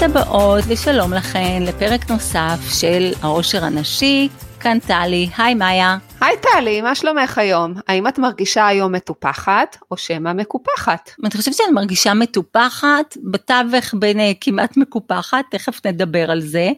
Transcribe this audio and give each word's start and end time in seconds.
ברוכות 0.00 0.16
הבאות 0.16 0.64
ושלום 0.68 1.12
לכן 1.12 1.62
לפרק 1.66 2.10
נוסף 2.10 2.58
של 2.70 3.12
העושר 3.22 3.64
הנשי. 3.64 4.28
כאן 4.60 4.78
טלי, 4.86 5.28
היי 5.38 5.54
מאיה. 5.54 5.98
היי 6.20 6.36
טלי, 6.36 6.80
מה 6.80 6.94
שלומך 6.94 7.38
היום? 7.38 7.74
האם 7.88 8.08
את 8.08 8.18
מרגישה 8.18 8.66
היום 8.66 8.92
מטופחת 8.92 9.76
או 9.90 9.96
שמא 9.96 10.32
מקופחת? 10.32 11.10
אני 11.24 11.30
חושבת 11.30 11.54
שאני 11.54 11.72
מרגישה 11.72 12.14
מטופחת, 12.14 13.16
בתווך 13.30 13.94
בין 13.94 14.20
אה, 14.20 14.32
כמעט 14.40 14.76
מקופחת, 14.76 15.44
תכף 15.50 15.86
נדבר 15.86 16.30
על 16.30 16.40
זה. 16.40 16.70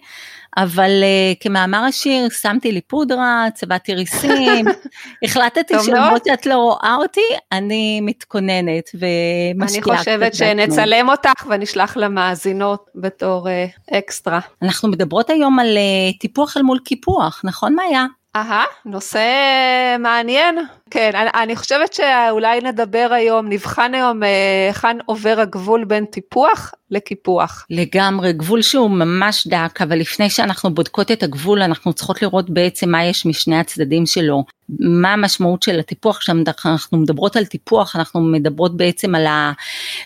אבל 0.57 0.91
uh, 1.03 1.37
כמאמר 1.41 1.79
השיר 1.79 2.29
שמתי 2.31 2.73
לי 2.73 2.81
פודרה, 2.81 3.47
צבעתי 3.55 3.95
ריסים, 3.95 4.67
החלטתי 5.25 5.75
שלמרות 5.85 6.23
שאת 6.25 6.47
לא 6.47 6.55
רואה 6.55 6.97
אותי, 6.99 7.21
אני 7.53 8.01
מתכוננת 8.01 8.91
ומשקיעה. 8.95 9.97
אני 9.97 9.99
חושבת 9.99 10.35
שנצלם 10.35 11.09
אותך 11.09 11.47
ונשלח 11.49 11.97
למאזינות 11.97 12.91
בתור 12.95 13.49
uh, 13.49 13.97
אקסטרה. 13.99 14.41
אנחנו 14.63 14.89
מדברות 14.89 15.31
היום 15.31 15.59
על 15.59 15.77
uh, 15.77 16.19
טיפוח 16.21 16.57
אל 16.57 16.63
מול 16.63 16.79
קיפוח, 16.85 17.41
נכון 17.45 17.75
מאיה? 17.75 18.07
Ajá, 18.35 18.67
no 18.85 19.01
sé, 19.03 19.99
Manien. 20.01 20.71
כן, 20.93 21.11
אני, 21.15 21.31
אני 21.43 21.57
חושבת 21.57 21.93
שאולי 21.93 22.61
נדבר 22.61 23.09
היום, 23.13 23.49
נבחן 23.49 23.95
היום 23.95 24.21
היכן 24.23 24.97
עובר 25.07 25.41
הגבול 25.41 25.85
בין 25.85 26.05
טיפוח 26.05 26.75
לקיפוח. 26.93 27.67
לגמרי, 27.71 28.33
גבול 28.33 28.63
שהוא 28.63 28.91
ממש 28.91 29.47
דק, 29.47 29.83
אבל 29.83 29.99
לפני 29.99 30.31
שאנחנו 30.31 30.75
בודקות 30.75 31.11
את 31.11 31.23
הגבול, 31.23 31.63
אנחנו 31.63 31.93
צריכות 31.93 32.23
לראות 32.23 32.51
בעצם 32.51 32.91
מה 32.91 33.05
יש 33.05 33.27
משני 33.27 33.59
הצדדים 33.59 34.07
שלו. 34.07 34.45
מה 34.81 35.13
המשמעות 35.13 35.63
של 35.63 35.79
הטיפוח, 35.79 36.19
כשאנחנו 36.19 36.99
מדברות 36.99 37.37
על 37.37 37.45
טיפוח, 37.45 37.97
אנחנו 37.97 38.21
מדברות 38.21 38.77
בעצם 38.77 39.15
על 39.15 39.27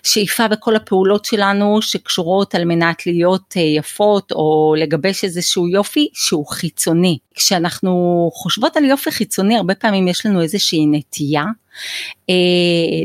השאיפה 0.02 0.44
וכל 0.50 0.76
הפעולות 0.76 1.24
שלנו 1.24 1.82
שקשורות 1.82 2.54
על 2.54 2.64
מנת 2.64 3.06
להיות 3.06 3.54
אה, 3.56 3.62
יפות 3.62 4.32
או 4.32 4.74
לגבש 4.78 5.24
איזשהו 5.24 5.68
יופי 5.68 6.08
שהוא 6.12 6.46
חיצוני. 6.46 7.18
כשאנחנו 7.34 8.30
חושבות 8.32 8.76
על 8.76 8.84
יופי 8.84 9.10
חיצוני, 9.10 9.56
הרבה 9.56 9.74
פעמים 9.74 10.08
יש 10.08 10.26
לנו 10.26 10.42
איזושהי 10.42 10.75
נטייה 10.86 11.42
אה, 11.42 11.50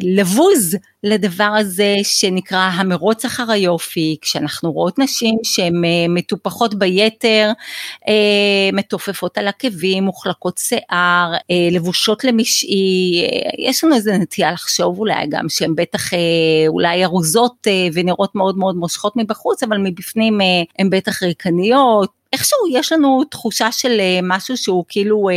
לבוז 0.04 0.76
לדבר 1.04 1.54
הזה 1.58 1.96
שנקרא 2.04 2.70
המרוץ 2.74 3.26
אחר 3.26 3.52
היופי, 3.52 4.18
כשאנחנו 4.22 4.72
רואות 4.72 5.00
נשים 5.00 5.36
שהן 5.44 5.86
אה, 5.86 6.06
מטופחות 6.10 6.76
ביתר, 6.76 7.52
אה, 8.08 8.70
מתופפות 8.74 9.38
על 9.38 9.48
עקבים, 9.48 10.04
מוחלקות 10.04 10.58
שיער, 10.58 11.34
אה, 11.52 11.70
לבושות 11.72 12.24
למשעי, 12.24 13.26
יש 13.60 13.84
לנו 13.84 13.96
איזה 13.96 14.18
נטייה 14.18 14.52
לחשוב 14.52 15.00
אולי 15.00 15.28
גם 15.30 15.50
שהן 15.50 15.76
בטח 15.76 16.10
אולי 16.68 17.06
ארוזות 17.06 17.68
ונראות 17.94 18.36
מאוד 18.36 18.58
מאוד 18.58 18.76
מושכות 18.76 19.14
מבחוץ, 19.16 19.64
אבל 19.64 19.78
מבפנים 19.78 20.40
הן 20.80 20.90
בטח 20.90 21.24
ריקניות. 21.24 22.22
איכשהו 22.34 22.58
יש 22.72 22.92
לנו 22.92 23.24
תחושה 23.24 23.72
של 23.72 24.00
אה, 24.00 24.20
משהו 24.24 24.58
שהוא 24.58 24.86
כאילו 24.88 25.30
אה, 25.30 25.36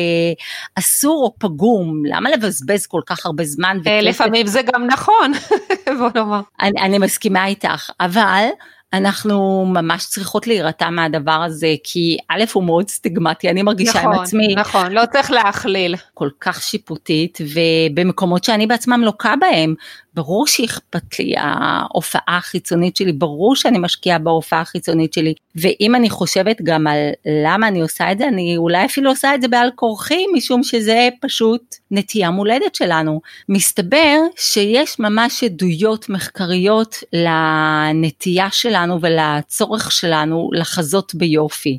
אסור 0.74 1.24
או 1.24 1.34
פגום, 1.38 2.02
למה 2.06 2.30
לבזבז 2.30 2.86
כל 2.86 3.00
כך 3.06 3.23
הרבה 3.26 3.44
זמן? 3.44 3.78
וכסף? 3.80 4.00
לפעמים 4.02 4.46
זה 4.46 4.60
גם 4.62 4.86
נכון, 4.86 5.32
בוא 5.98 6.10
נאמר. 6.14 6.40
אני, 6.60 6.80
אני 6.80 6.98
מסכימה 6.98 7.46
איתך, 7.46 7.90
אבל 8.00 8.46
אנחנו 8.94 9.66
ממש 9.66 10.06
צריכות 10.06 10.46
להירתע 10.46 10.90
מהדבר 10.90 11.42
הזה, 11.42 11.74
כי 11.84 12.16
א' 12.28 12.44
הוא 12.52 12.64
מאוד 12.64 12.88
סטיגמטי, 12.88 13.50
אני 13.50 13.62
מרגישה 13.62 13.98
נכון, 13.98 14.14
עם 14.14 14.20
עצמי. 14.20 14.54
נכון, 14.54 14.92
לא 14.92 15.02
צריך 15.12 15.30
להכליל. 15.30 15.94
כל 16.14 16.28
כך 16.40 16.62
שיפוטית, 16.62 17.38
ובמקומות 17.54 18.44
שאני 18.44 18.66
בעצמם 18.66 19.00
לוקה 19.04 19.34
בהם, 19.40 19.74
ברור 20.14 20.46
שאכפת 20.46 21.18
לי 21.18 21.34
ההופעה 21.36 22.36
החיצונית 22.38 22.96
שלי, 22.96 23.12
ברור 23.12 23.56
שאני 23.56 23.78
משקיעה 23.78 24.18
בהופעה 24.18 24.60
החיצונית 24.60 25.12
שלי, 25.12 25.34
ואם 25.56 25.94
אני 25.94 26.10
חושבת 26.10 26.62
גם 26.62 26.86
על 26.86 26.98
למה 27.44 27.68
אני 27.68 27.80
עושה 27.80 28.12
את 28.12 28.18
זה, 28.18 28.28
אני 28.28 28.56
אולי 28.56 28.84
אפילו 28.84 29.10
עושה 29.10 29.34
את 29.34 29.42
זה 29.42 29.48
בעל 29.48 29.70
כורחי, 29.74 30.24
משום 30.34 30.62
שזה 30.62 31.08
פשוט 31.20 31.76
נטייה 31.90 32.30
מולדת 32.30 32.74
שלנו. 32.74 33.20
מסתבר 33.48 34.18
שיש 34.36 34.98
ממש 34.98 35.44
עדויות 35.44 36.08
מחקריות 36.08 36.96
לנטייה 37.12 38.48
שלנו 38.50 38.98
ולצורך 39.00 39.92
שלנו 39.92 40.50
לחזות 40.52 41.14
ביופי. 41.14 41.78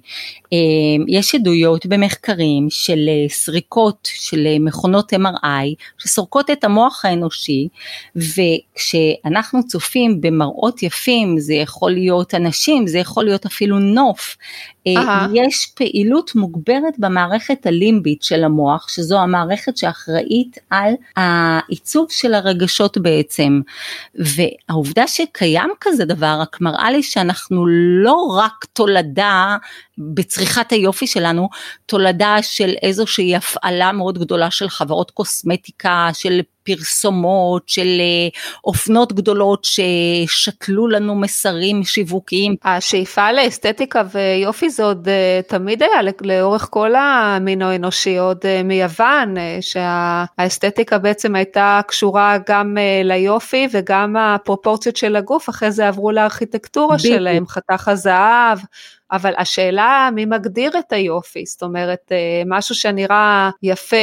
אה, 0.54 0.58
יש 1.08 1.36
עדויות 1.36 1.86
במחקרים 1.86 2.68
של 2.70 3.00
אה, 3.08 3.30
סריקות 3.30 4.10
של 4.14 4.48
אה, 4.48 4.60
מכונות 4.60 5.14
MRI 5.14 5.86
שסורקות 5.98 6.50
את 6.50 6.64
המוח 6.64 7.06
האנושי 7.06 7.68
וכשאנחנו 8.36 9.68
צופים 9.68 10.22
במראות 10.22 10.84
יפים 10.84 11.40
זה 11.40 11.54
יכול 11.54 11.92
להיות 11.92 12.36
אנשים 12.36 12.88
זה 12.88 12.98
יכול 13.00 13.26
להיות 13.26 13.46
אפילו 13.46 13.80
נוף 13.80 14.38
Uh-huh. 14.90 15.30
יש 15.34 15.66
פעילות 15.76 16.36
מוגברת 16.36 16.94
במערכת 16.98 17.66
הלימבית 17.66 18.24
של 18.24 18.44
המוח, 18.44 18.90
שזו 18.90 19.20
המערכת 19.20 19.78
שאחראית 19.78 20.58
על 20.70 20.94
העיצוב 21.16 22.08
של 22.10 22.34
הרגשות 22.34 22.98
בעצם. 22.98 23.62
והעובדה 24.16 25.08
שקיים 25.08 25.70
כזה 25.82 26.06
דבר 26.06 26.38
רק 26.42 26.62
מראה 26.62 26.92
לי 26.92 27.04
שאנחנו 27.04 27.68
לא 28.04 28.38
רק 28.38 28.66
תולדה 28.74 29.58
בצריכת 29.98 30.72
היופי 30.72 31.08
שלנו, 31.08 31.50
תולדה 31.86 32.38
של 32.42 32.74
איזושהי 32.82 33.36
הפעלה 33.36 33.92
מאוד 33.92 34.18
גדולה 34.20 34.52
של 34.52 34.70
חברות 34.70 35.12
קוסמטיקה, 35.12 36.10
של 36.14 36.42
פרסומות, 36.66 37.70
של 37.70 37.88
אה, 38.00 38.28
אופנות 38.64 39.14
גדולות 39.14 39.66
ששתלו 39.66 40.88
לנו 40.88 41.16
מסרים 41.16 41.84
שיווקיים. 41.84 42.56
השאיפה 42.64 43.32
לאסתטיקה 43.32 44.04
ויופי 44.12 44.70
זה 44.70 44.84
עוד 44.84 45.08
uh, 45.08 45.50
תמיד 45.50 45.84
היה 45.84 46.12
לאורך 46.22 46.68
כל 46.72 46.96
המין 46.96 47.62
האנושי, 47.62 48.18
עוד 48.18 48.38
uh, 48.38 48.64
מיוון, 48.64 49.36
שהאסתטיקה 49.62 50.98
בעצם 50.98 51.36
הייתה 51.36 51.82
קשורה 51.88 52.38
גם 52.50 52.78
ליופי 53.04 53.68
וגם 53.72 54.16
הפרופורציות 54.16 54.96
של 54.96 55.16
הגוף, 55.16 55.50
אחרי 55.50 55.72
זה 55.72 55.88
עברו 55.88 56.12
לארכיטקטורה. 56.12 57.00
שלהם, 57.00 57.48
חתך 57.48 57.88
הזהב. 57.88 58.60
אבל 59.12 59.34
השאלה 59.38 60.10
מי 60.16 60.26
מגדיר 60.26 60.72
את 60.80 60.94
היופי, 60.94 61.46
זאת 61.46 61.64
אומרת 61.64 62.12
אה, 62.12 62.44
משהו 62.46 62.76
שנראה 62.76 63.50
יפה 63.64 63.96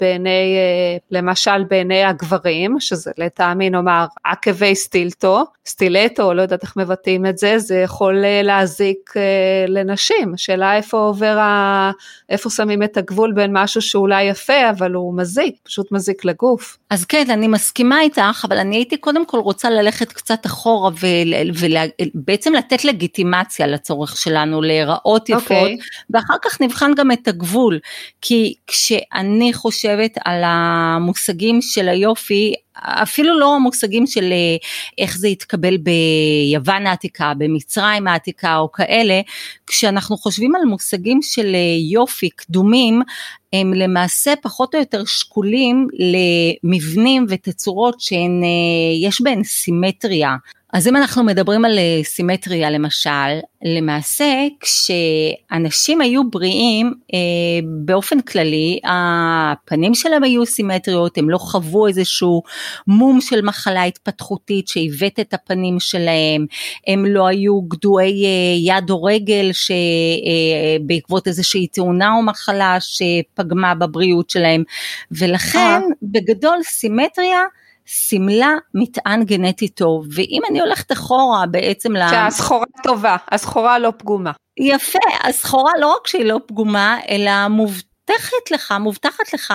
בעיני, 0.00 0.56
אה, 0.56 0.96
למשל 1.10 1.64
בעיני 1.64 2.04
הגברים, 2.04 2.80
שזה 2.80 3.10
לטעמי 3.18 3.70
נאמר 3.70 4.06
עקבי 4.24 4.74
סטילטו, 4.74 5.44
סטילטו, 5.66 6.34
לא 6.34 6.42
יודעת 6.42 6.62
איך 6.62 6.76
מבטאים 6.76 7.26
את 7.26 7.38
זה, 7.38 7.58
זה 7.58 7.76
יכול 7.76 8.24
אה, 8.24 8.42
להזיק 8.42 9.14
לנשים, 9.68 10.34
השאלה 10.34 10.76
איפה 10.76 10.96
עובר, 10.98 11.38
ה... 11.38 11.90
איפה 12.28 12.50
שמים 12.50 12.82
את 12.82 12.96
הגבול 12.96 13.32
בין 13.32 13.50
משהו 13.52 13.82
שאולי 13.82 14.22
יפה, 14.24 14.70
אבל 14.70 14.92
הוא 14.92 15.16
מזיק, 15.16 15.54
פשוט 15.62 15.92
מזיק 15.92 16.24
לגוף. 16.24 16.78
אז 16.90 17.04
כן, 17.04 17.24
אני 17.30 17.48
מסכימה 17.48 18.00
איתך, 18.00 18.44
אבל 18.48 18.58
אני 18.58 18.76
הייתי 18.76 18.96
קודם 18.96 19.26
כל 19.26 19.38
רוצה 19.38 19.70
ללכת 19.70 20.12
קצת 20.12 20.46
אחורה 20.46 20.90
ובעצם 22.14 22.52
לתת 22.52 22.84
לגיטימציה 22.84 23.66
לצורך 23.66 24.16
שלנו. 24.16 24.43
שלנו 24.44 24.62
להיראות 24.62 25.28
יפות, 25.28 25.42
okay. 25.42 25.54
אוקיי. 25.54 25.76
ואחר 26.10 26.34
כך 26.42 26.60
נבחן 26.60 26.90
גם 26.96 27.12
את 27.12 27.28
הגבול, 27.28 27.78
כי 28.20 28.54
כשאני 28.66 29.52
חושבת 29.52 30.18
על 30.24 30.42
המושגים 30.44 31.58
של 31.62 31.88
היופי, 31.88 32.54
אפילו 32.78 33.38
לא 33.38 33.54
המושגים 33.54 34.06
של 34.06 34.32
אה, 34.32 34.56
איך 34.98 35.18
זה 35.18 35.28
יתקבל 35.28 35.76
ביוון 35.76 36.86
העתיקה, 36.86 37.32
במצרים 37.38 38.06
העתיקה 38.06 38.56
או 38.56 38.72
כאלה, 38.72 39.20
כשאנחנו 39.66 40.16
חושבים 40.16 40.54
על 40.54 40.64
מושגים 40.64 41.22
של 41.22 41.54
אה, 41.54 41.76
יופי 41.90 42.30
קדומים, 42.30 43.02
הם 43.52 43.74
למעשה 43.74 44.34
פחות 44.42 44.74
או 44.74 44.80
יותר 44.80 45.04
שקולים 45.04 45.88
למבנים 46.64 47.26
ותצורות 47.28 48.00
שיש 48.00 49.20
אה, 49.20 49.24
בהן 49.24 49.44
סימטריה. 49.44 50.36
אז 50.74 50.88
אם 50.88 50.96
אנחנו 50.96 51.24
מדברים 51.24 51.64
על 51.64 51.78
אה, 51.78 52.00
סימטריה 52.04 52.70
למשל, 52.70 53.38
למעשה 53.62 54.46
כשאנשים 54.60 56.00
היו 56.00 56.30
בריאים 56.30 56.92
אה, 57.14 57.18
באופן 57.84 58.20
כללי, 58.20 58.80
הפנים 58.84 59.94
שלהם 59.94 60.24
היו 60.24 60.46
סימטריות, 60.46 61.18
הם 61.18 61.30
לא 61.30 61.38
חוו 61.38 61.86
איזשהו 61.86 62.42
מום 62.86 63.20
של 63.20 63.44
מחלה 63.44 63.82
התפתחותית 63.84 64.68
שעיוות 64.68 65.20
את 65.20 65.34
הפנים 65.34 65.80
שלהם, 65.80 66.46
הם 66.86 67.06
לא 67.06 67.26
היו 67.26 67.62
גדועי 67.62 68.24
אה, 68.24 68.30
יד 68.76 68.90
או 68.90 69.02
רגל 69.02 69.50
שבעקבות 69.52 71.26
אה, 71.26 71.30
איזושהי 71.30 71.66
תאונה 71.66 72.14
או 72.14 72.22
מחלה 72.22 72.76
שפגמה 72.80 73.74
בבריאות 73.74 74.30
שלהם, 74.30 74.62
ולכן 75.10 75.80
בגדול 76.02 76.58
סימטריה 76.62 77.40
סימלה 77.88 78.54
מטען 78.74 79.24
גנטי 79.24 79.68
טוב, 79.68 80.06
ואם 80.14 80.40
אני 80.50 80.60
הולכת 80.60 80.92
אחורה 80.92 81.46
בעצם 81.46 81.96
ל... 81.96 82.08
שהסחורה 82.10 82.66
טובה, 82.82 83.16
הסחורה 83.30 83.78
לא 83.78 83.92
פגומה. 83.98 84.32
יפה, 84.60 84.98
הסחורה 85.22 85.72
לא 85.80 85.92
רק 85.92 86.06
שהיא 86.06 86.24
לא 86.24 86.40
פגומה, 86.46 86.98
אלא 87.08 87.48
מובטחת 87.48 88.50
לך, 88.50 88.74
מובטחת 88.80 89.32
לך 89.34 89.54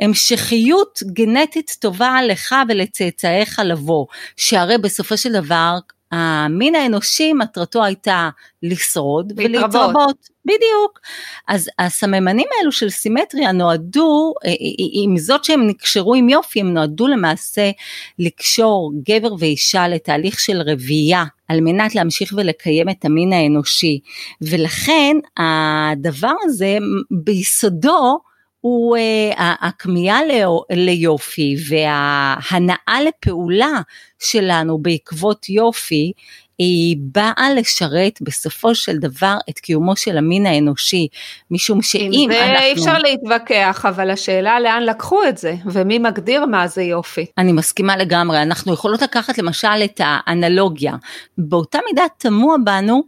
המשכיות 0.00 0.98
גנטית 1.06 1.76
טובה 1.80 2.22
לך 2.22 2.54
ולצאצאיך 2.68 3.60
לבוא, 3.64 4.06
שהרי 4.36 4.78
בסופו 4.78 5.16
של 5.16 5.32
דבר 5.32 5.78
המין 6.12 6.74
האנושי 6.74 7.32
מטרתו 7.32 7.84
הייתה 7.84 8.30
לשרוד 8.62 9.32
להתרבות. 9.36 9.74
ולהתרבות, 9.74 10.28
בדיוק. 10.44 11.00
אז 11.48 11.68
הסממנים 11.78 12.46
האלו 12.58 12.72
של 12.72 12.90
סימטריה 12.90 13.52
נועדו, 13.52 14.34
אה, 14.44 14.52
עם 15.02 15.16
זאת 15.16 15.44
שהם 15.44 15.66
נקשרו 15.66 16.14
עם 16.14 16.28
יופי, 16.28 16.60
הם 16.60 16.74
נועדו 16.74 17.08
למעשה 17.08 17.70
לקשור 18.18 18.92
גבר 19.08 19.34
ואישה 19.38 19.88
לתהליך 19.88 20.40
של 20.40 20.60
רבייה, 20.66 21.24
על 21.48 21.60
מנת 21.60 21.94
להמשיך 21.94 22.32
ולקיים 22.36 22.88
את 22.88 23.04
המין 23.04 23.32
האנושי. 23.32 24.00
ולכן 24.42 25.16
הדבר 25.36 26.32
הזה 26.44 26.78
ביסודו, 27.10 28.18
הוא 28.62 28.96
uh, 28.96 29.34
הכמיהה 29.38 30.20
ליופי 30.70 31.56
וההנאה 31.68 32.98
לפעולה 33.02 33.80
שלנו 34.18 34.78
בעקבות 34.78 35.48
יופי, 35.48 36.12
היא 36.58 36.96
באה 37.00 37.48
לשרת 37.56 38.18
בסופו 38.22 38.74
של 38.74 38.98
דבר 38.98 39.36
את 39.50 39.58
קיומו 39.58 39.96
של 39.96 40.18
המין 40.18 40.46
האנושי, 40.46 41.08
משום 41.50 41.82
שאם 41.82 42.30
אנחנו... 42.30 42.44
אנחנו... 42.44 42.64
אי 42.64 42.72
אפשר 42.72 42.98
להתווכח, 42.98 43.86
אבל 43.88 44.10
השאלה 44.10 44.60
לאן 44.60 44.82
לקחו 44.82 45.20
את 45.28 45.38
זה, 45.38 45.54
ומי 45.66 45.98
מגדיר 45.98 46.46
מה 46.46 46.68
זה 46.68 46.82
יופי. 46.82 47.26
אני 47.38 47.52
מסכימה 47.52 47.96
לגמרי, 47.96 48.42
אנחנו 48.42 48.72
יכולות 48.72 49.02
לקחת 49.02 49.38
למשל 49.38 49.84
את 49.84 50.00
האנלוגיה, 50.04 50.94
באותה 51.38 51.78
מידה 51.88 52.04
תמוה 52.18 52.56
בנו 52.64 53.02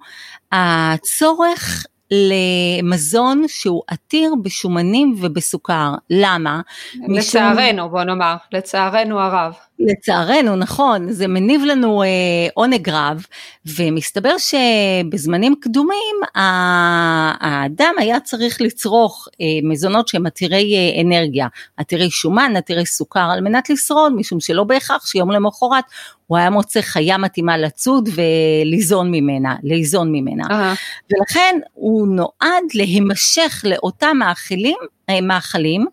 הצורך 0.53 1.87
למזון 2.11 3.45
שהוא 3.49 3.83
עתיר 3.89 4.35
בשומנים 4.43 5.15
ובסוכר. 5.21 5.95
למה? 6.11 6.61
לצערנו, 7.09 7.83
משום... 7.83 7.91
בוא 7.91 8.05
נאמר, 8.05 8.37
לצערנו 8.53 9.21
הרב. 9.21 9.55
לצערנו, 9.79 10.57
נכון, 10.57 11.13
זה 11.13 11.29
מניב 11.29 11.65
לנו 11.65 12.03
אה, 12.03 12.09
עונג 12.55 12.89
רב, 12.89 13.27
ומסתבר 13.67 14.35
שבזמנים 14.39 15.55
קדומים 15.61 16.17
האדם 16.35 17.95
היה 17.99 18.21
צריך 18.21 18.61
לצרוך 18.61 19.29
אה, 19.41 19.47
מזונות 19.63 20.09
שהם 20.09 20.27
עתירי 20.27 20.75
אה, 20.77 21.03
אנרגיה, 21.03 21.47
עתירי 21.77 22.11
שומן, 22.11 22.53
עתירי 22.57 22.87
סוכר, 22.87 23.29
על 23.33 23.41
מנת 23.41 23.71
לשרוד, 23.71 24.13
משום 24.13 24.41
שלא 24.41 24.65
בהכרח 24.65 25.07
שיום 25.07 25.31
למחרת 25.31 25.85
הוא 26.27 26.39
היה 26.39 26.51
מוצא 26.51 26.81
חיה 26.81 27.19
מתאימה 27.19 27.57
לצוד 27.57 28.09
וליזון 28.15 29.11
ממנה, 29.11 29.55
ליזון 29.63 30.13
ממנה. 30.13 30.45
Uh-huh. 30.45 31.13
ולכן 31.13 31.59
הוא 31.75 32.09
נועד 32.09 32.65
להימשך 32.75 33.65
לאותם 33.65 34.17
מאכילים 34.19 34.77
מאכלים, 35.23 35.87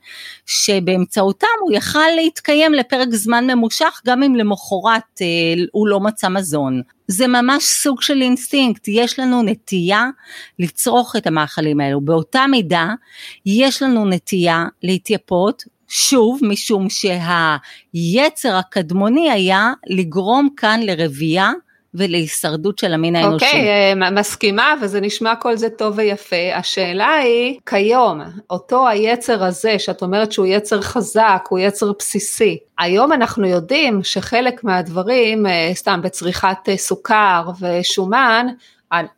שבאמצעותם 0.46 1.48
הוא 1.62 1.72
יכל 1.72 2.10
להתקיים 2.16 2.74
לפרק 2.74 3.10
זמן 3.12 3.48
ממושך, 3.48 4.02
גם 4.06 4.24
אם 4.24 4.36
למחרת 4.36 5.22
אה, 5.22 5.64
הוא 5.72 5.88
לא 5.88 6.00
מצא 6.00 6.30
מזון. 6.30 6.82
זה 7.08 7.28
ממש 7.28 7.64
סוג 7.64 8.02
של 8.02 8.22
אינסטינקט, 8.22 8.88
יש 8.88 9.20
לנו 9.20 9.44
נטייה 9.44 10.06
לצרוך 10.60 11.16
את 11.16 11.28
המאכלים 11.28 11.80
האלו. 11.80 12.02
באותה 12.02 12.46
מידה, 12.52 12.90
יש 13.46 13.82
לנו 13.82 14.06
נטייה 14.06 14.66
להתייפות 14.84 15.64
שוב, 15.88 16.40
משום 16.42 16.88
שהיצר 16.90 18.56
הקדמוני 18.56 19.32
היה 19.32 19.74
לגרום 19.88 20.50
כאן 20.58 20.80
לרבייה 20.84 21.52
ולהישרדות 21.94 22.80
של 22.80 22.94
המין 22.94 23.16
האנושי. 23.16 23.46
אוקיי, 23.46 23.62
אוקיי, 23.62 24.04
אה, 24.04 24.12
מסכימה 24.12 24.74
וזה 24.82 25.02
נשמע 25.02 25.36
כל 25.36 25.58
זה 25.58 25.70
טוב 25.70 25.94
ויפה. 25.98 26.56
השאלה 26.56 27.16
היא, 27.16 27.60
כיום, 27.66 28.22
אותו 28.50 28.88
היצר 28.88 29.44
הזה, 29.44 29.80
שאת 29.80 30.02
אומרת 30.02 30.32
שהוא 30.32 30.46
יצר 30.46 30.82
חזק, 30.82 31.46
הוא 31.50 31.60
יצר 31.60 31.92
בסיסי, 32.00 32.58
היום 32.80 33.14
אנחנו 33.14 33.48
יודעים 33.48 34.04
שחלק 34.04 34.64
מהדברים, 34.64 35.48
אה, 35.48 35.72
סתם 35.74 36.00
בצריכת 36.04 36.58
אה, 36.70 36.78
סוכר 36.78 37.50
ושומן, 37.62 38.48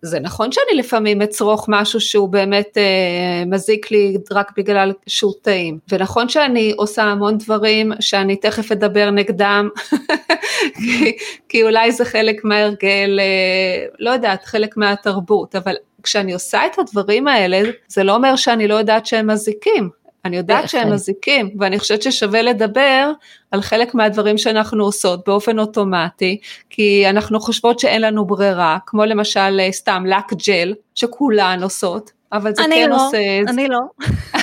זה 0.02 0.20
נכון 0.20 0.52
שאני 0.52 0.80
לפעמים 0.80 1.22
אצרוך 1.22 1.66
משהו 1.70 2.00
שהוא 2.00 2.30
באמת 2.30 2.78
אה, 2.78 3.44
מזיק 3.46 3.92
לי 3.92 4.18
רק 4.32 4.52
בגלל 4.58 4.92
שהוא 5.08 5.34
טעים, 5.42 5.78
ונכון 5.92 6.30
שאני 6.30 6.74
עושה 6.78 7.04
המון 7.04 7.38
דברים 7.38 7.92
שאני 8.00 8.36
תכף 8.36 8.72
אדבר 8.72 9.10
נגדם, 9.10 9.70
כי, 10.76 11.18
כי 11.50 11.64
אולי 11.64 11.92
זה 11.92 12.06
חלק 12.06 12.42
מההרגל, 12.44 13.20
אה, 13.20 13.86
לא 14.00 14.12
יודעת, 14.12 14.46
חלק 14.46 14.78
מהתרבות, 14.78 15.56
אבל 15.56 15.76
כשאני 16.04 16.34
עושה 16.34 16.66
את 16.66 16.80
הדברים 16.80 17.28
האלה, 17.28 17.62
זה 17.88 18.04
לא 18.04 18.16
אומר 18.16 18.36
שאני 18.36 18.68
לא 18.68 18.76
יודעת 18.76 19.06
שהם 19.06 19.28
מזיקים, 19.28 19.90
אני 20.26 20.38
יודעת 20.38 20.70
שהם 20.70 20.94
מזיקים, 20.94 21.50
ואני 21.60 21.80
חושבת 21.80 22.02
ששווה 22.02 22.42
לדבר 22.42 23.12
על 23.52 23.62
חלק 23.62 23.96
מהדברים 23.96 24.38
שאנחנו 24.38 24.84
עושות 24.84 25.28
באופן 25.28 25.60
אוטומטי, 25.60 26.38
כי 26.70 27.10
אנחנו 27.10 27.40
חושבות 27.40 27.80
שאין 27.80 28.02
לנו 28.02 28.26
ברירה, 28.26 28.78
כמו 28.86 29.06
למשל 29.06 29.60
אה, 29.60 29.72
סתם 29.72 30.04
לק 30.08 30.34
ג'ל, 30.48 30.74
שכולן 30.96 31.64
עושות, 31.64 32.12
אבל 32.34 32.56
זה 32.56 32.64
כן 32.70 32.90
לא, 32.90 32.96
עושה... 32.96 33.40
אני 33.48 33.68
לא. 33.68 33.80
אני 34.36 34.43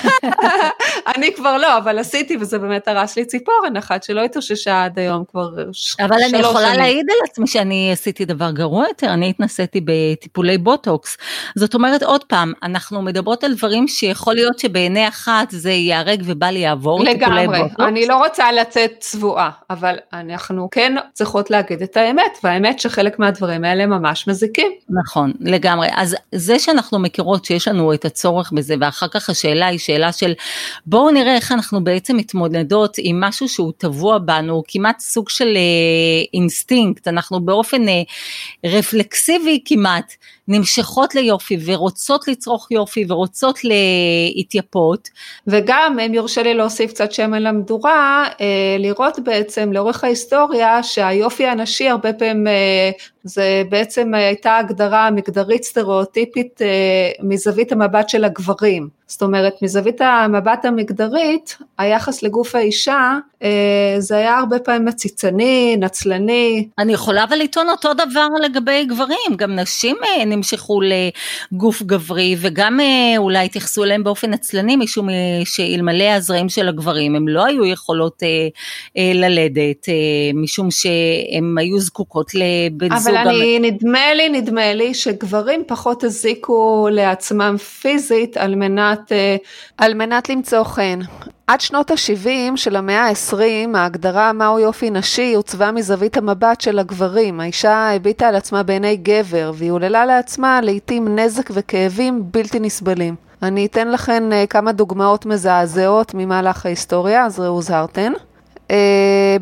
כבר 1.35 1.57
לא, 1.57 1.77
אבל 1.77 1.99
עשיתי 1.99 2.37
וזה 2.41 2.59
באמת 2.59 2.87
הרס 2.87 3.17
לי 3.17 3.25
ציפורן 3.25 3.77
אחת 3.77 4.03
שלא 4.03 4.21
התאוששה 4.21 4.83
עד 4.83 4.99
היום 4.99 5.23
כבר 5.31 5.49
שלוש 5.55 5.95
שנים. 5.97 6.09
אבל 6.09 6.17
אני 6.29 6.37
יכולה. 6.37 6.75
להעיד 6.75 7.05
על 7.09 7.29
עצמי 7.29 7.47
שאני 7.47 7.91
עשיתי 7.91 8.25
דבר 8.25 8.51
גרוע 8.51 8.87
יותר, 8.87 9.13
אני 9.13 9.29
התנסיתי 9.29 9.81
בטיפולי 9.85 10.57
בוטוקס. 10.57 11.17
זאת 11.55 11.73
אומרת 11.73 12.03
עוד 12.03 12.23
פעם, 12.23 12.53
אנחנו 12.63 13.01
מדברות 13.01 13.43
על 13.43 13.53
דברים 13.53 13.87
שיכול 13.87 14.33
להיות 14.33 14.59
שבעיני 14.59 15.07
אחת 15.07 15.47
זה 15.51 15.71
ייהרג 15.71 16.23
ובל 16.25 16.55
יעבור, 16.55 17.03
לגמרי, 17.03 17.59
אני 17.79 18.07
לא 18.07 18.17
רוצה 18.17 18.51
לצאת 18.51 18.91
צבועה, 18.99 19.49
אבל 19.69 19.95
אנחנו 20.13 20.69
כן 20.71 20.95
צריכות 21.13 21.51
להגיד 21.51 21.81
את 21.81 21.97
האמת, 21.97 22.37
והאמת 22.43 22.79
שחלק 22.79 23.19
מהדברים 23.19 23.63
האלה 23.63 23.85
ממש 23.85 24.27
מזיקים. 24.27 24.71
נכון, 24.89 25.31
לגמרי. 25.39 25.87
אז 25.95 26.15
זה 26.31 26.59
שאנחנו 26.59 26.99
מכירות 26.99 27.45
שיש 27.45 27.67
לנו 27.67 27.93
את 27.93 28.05
הצורך 28.05 28.51
בזה, 28.51 28.75
ואחר 28.79 29.07
כך 29.07 29.29
השאלה 29.29 29.67
היא 29.67 29.79
שאלה 29.79 30.10
של 30.11 30.33
בואו 30.85 31.11
נראה 31.11 31.35
איך 31.35 31.51
אנחנו 31.51 31.83
בעצם 31.83 32.17
מתמודדות 32.17 32.95
עם 32.97 33.19
משהו 33.19 33.49
שהוא 33.49 33.71
טבוע 33.77 34.17
בנו, 34.17 34.63
כמעט 34.67 34.99
סוג 34.99 35.29
של 35.29 35.47
אה, 35.55 36.23
אינסטינקט, 36.33 37.07
אנחנו 37.07 37.39
באופן 37.39 37.89
אה, 37.89 38.01
רפלקסיבי 38.65 39.61
כמעט 39.65 40.13
נמשכות 40.47 41.15
ליופי 41.15 41.57
ורוצות 41.65 42.27
לצרוך 42.27 42.71
יופי 42.71 43.05
ורוצות 43.07 43.59
להתייפות. 43.63 45.09
וגם 45.47 45.99
אם 46.05 46.13
יורשה 46.13 46.43
לי 46.43 46.53
להוסיף 46.53 46.91
קצת 46.91 47.11
שמן 47.11 47.43
למדורה, 47.43 48.25
אה, 48.41 48.75
לראות 48.79 49.19
בעצם 49.19 49.73
לאורך 49.73 50.03
ההיסטוריה 50.03 50.83
שהיופי 50.83 51.47
הנשי 51.47 51.89
הרבה 51.89 52.13
פעמים 52.13 52.47
אה, 52.47 52.91
זה 53.23 53.63
בעצם 53.69 54.13
הייתה 54.13 54.57
הגדרה 54.57 55.11
מגדרית 55.11 55.63
סטריאוטיפית 55.63 56.61
אה, 56.61 56.67
מזווית 57.23 57.71
המבט 57.71 58.09
של 58.09 58.25
הגברים. 58.25 58.89
זאת 59.07 59.21
אומרת, 59.21 59.53
מזווית 59.61 60.01
המבט 60.01 60.65
המגדרית, 60.65 61.57
היחס 61.77 62.23
לגוף 62.23 62.55
האישה, 62.55 63.17
זה 63.99 64.17
היה 64.17 64.37
הרבה 64.37 64.59
פעמים 64.59 64.85
מציצני, 64.85 65.75
נצלני. 65.79 66.67
אני 66.77 66.93
יכולה 66.93 67.23
אבל 67.23 67.37
לטעון 67.37 67.69
אותו 67.69 67.93
דבר 67.93 68.27
לגבי 68.41 68.85
גברים, 68.85 69.35
גם 69.37 69.55
נשים 69.55 69.97
נמשכו 70.41 70.79
לגוף 71.51 71.81
גברי 71.81 72.35
וגם 72.41 72.79
אה, 72.79 73.17
אולי 73.17 73.45
התייחסו 73.45 73.83
אליהם 73.83 74.03
באופן 74.03 74.33
עצלני 74.33 74.75
משום 74.75 75.09
אה, 75.09 75.15
שאלמלא 75.45 76.03
הזרעים 76.03 76.49
של 76.49 76.67
הגברים 76.67 77.15
הם 77.15 77.27
לא 77.27 77.45
היו 77.45 77.65
יכולות 77.65 78.23
אה, 78.23 79.11
ללדת 79.13 79.85
משום 80.33 80.71
שהם 80.71 81.57
היו 81.57 81.79
זקוקות 81.79 82.31
לבן 82.33 82.97
זוג. 82.97 83.13
אבל 83.13 83.17
אני, 83.17 83.57
המ... 83.57 83.65
נדמה 83.65 84.13
לי, 84.13 84.29
נדמה 84.29 84.73
לי 84.73 84.93
שגברים 84.93 85.63
פחות 85.67 86.03
הזיקו 86.03 86.87
לעצמם 86.91 87.55
פיזית 87.81 88.37
על 88.37 88.55
מנת, 88.55 89.11
על 89.77 89.93
מנת 89.93 90.29
למצוא 90.29 90.63
חן. 90.63 90.99
עד 91.51 91.61
שנות 91.61 91.91
ה-70 91.91 92.55
של 92.55 92.75
המאה 92.75 93.07
ה-20, 93.07 93.77
ההגדרה 93.77 94.33
מהו 94.33 94.59
יופי 94.59 94.89
נשי 94.89 95.33
הוצבה 95.35 95.71
מזווית 95.71 96.17
המבט 96.17 96.61
של 96.61 96.79
הגברים. 96.79 97.39
האישה 97.39 97.95
הביטה 97.95 98.27
על 98.27 98.35
עצמה 98.35 98.63
בעיני 98.63 98.95
גבר, 98.95 99.51
והיא 99.55 99.71
עוללה 99.71 100.05
לעצמה 100.05 100.61
לעתים 100.61 101.19
נזק 101.19 101.49
וכאבים 101.53 102.23
בלתי 102.31 102.59
נסבלים. 102.59 103.15
אני 103.43 103.65
אתן 103.65 103.87
לכן 103.91 104.33
אה, 104.33 104.45
כמה 104.49 104.71
דוגמאות 104.71 105.25
מזעזעות 105.25 106.13
ממהלך 106.13 106.65
ההיסטוריה, 106.65 107.25
אז 107.25 107.39
ראו 107.39 107.61
זהרתן. 107.61 108.13
Uh, 108.67 108.73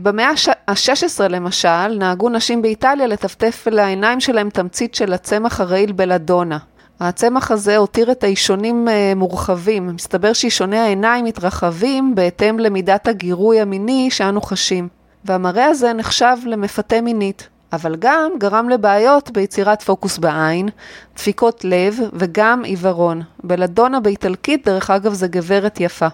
במאה 0.01 0.29
ה-16 0.67 1.27
למשל, 1.29 1.87
נהגו 1.87 2.29
נשים 2.29 2.61
באיטליה 2.61 3.07
לטפטף 3.07 3.67
לעיניים 3.71 4.19
שלהם 4.19 4.49
תמצית 4.49 4.95
של 4.95 5.13
הצמח 5.13 5.61
הרעיל 5.61 5.91
בלדונה. 5.91 6.57
הצמח 6.99 7.51
הזה 7.51 7.77
הותיר 7.77 8.11
את 8.11 8.23
האישונים 8.23 8.87
אה, 8.87 9.13
מורחבים. 9.15 9.87
מסתבר 9.87 10.33
שאישוני 10.33 10.77
העיניים 10.77 11.25
מתרחבים 11.25 12.15
בהתאם 12.15 12.59
למידת 12.59 13.07
הגירוי 13.07 13.61
המיני 13.61 14.11
שאנו 14.11 14.41
חשים. 14.41 14.87
והמראה 15.25 15.65
הזה 15.65 15.93
נחשב 15.93 16.35
למפתה 16.45 17.01
מינית, 17.01 17.47
אבל 17.73 17.95
גם 17.99 18.31
גרם 18.37 18.69
לבעיות 18.69 19.31
ביצירת 19.31 19.81
פוקוס 19.81 20.17
בעין, 20.17 20.69
דפיקות 21.15 21.63
לב 21.63 21.99
וגם 22.13 22.63
עיוורון. 22.63 23.21
בלדונה 23.43 23.99
באיטלקית, 23.99 24.65
דרך 24.67 24.89
אגב, 24.89 25.13
זה 25.13 25.27
גברת 25.27 25.79
יפה. 25.79 26.07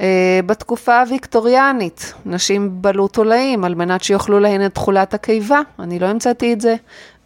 אה, 0.00 0.40
בתקופה 0.46 1.00
הוויקטוריאנית, 1.00 2.14
נשים 2.26 2.82
בלו 2.82 3.08
תולעים 3.08 3.64
על 3.64 3.74
מנת 3.74 4.02
שיאכלו 4.02 4.40
להן 4.40 4.66
את 4.66 4.74
תכולת 4.74 5.14
הקיבה, 5.14 5.60
אני 5.78 5.98
לא 5.98 6.06
המצאתי 6.06 6.52
את 6.52 6.60
זה, 6.60 6.76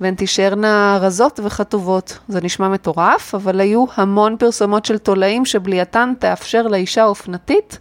והן 0.00 0.14
תישארנה 0.14 0.98
רזות 1.00 1.40
וחטובות. 1.42 2.18
זה 2.28 2.40
נשמע 2.42 2.68
מטורף, 2.68 3.34
אבל 3.34 3.60
היו 3.60 3.84
המון 3.96 4.36
פרסומות 4.36 4.84
של 4.84 4.98
תולעים 4.98 5.44
שבלייתן 5.44 6.12
תאפשר 6.18 6.62
לאישה 6.62 7.04
אופנתית 7.04 7.78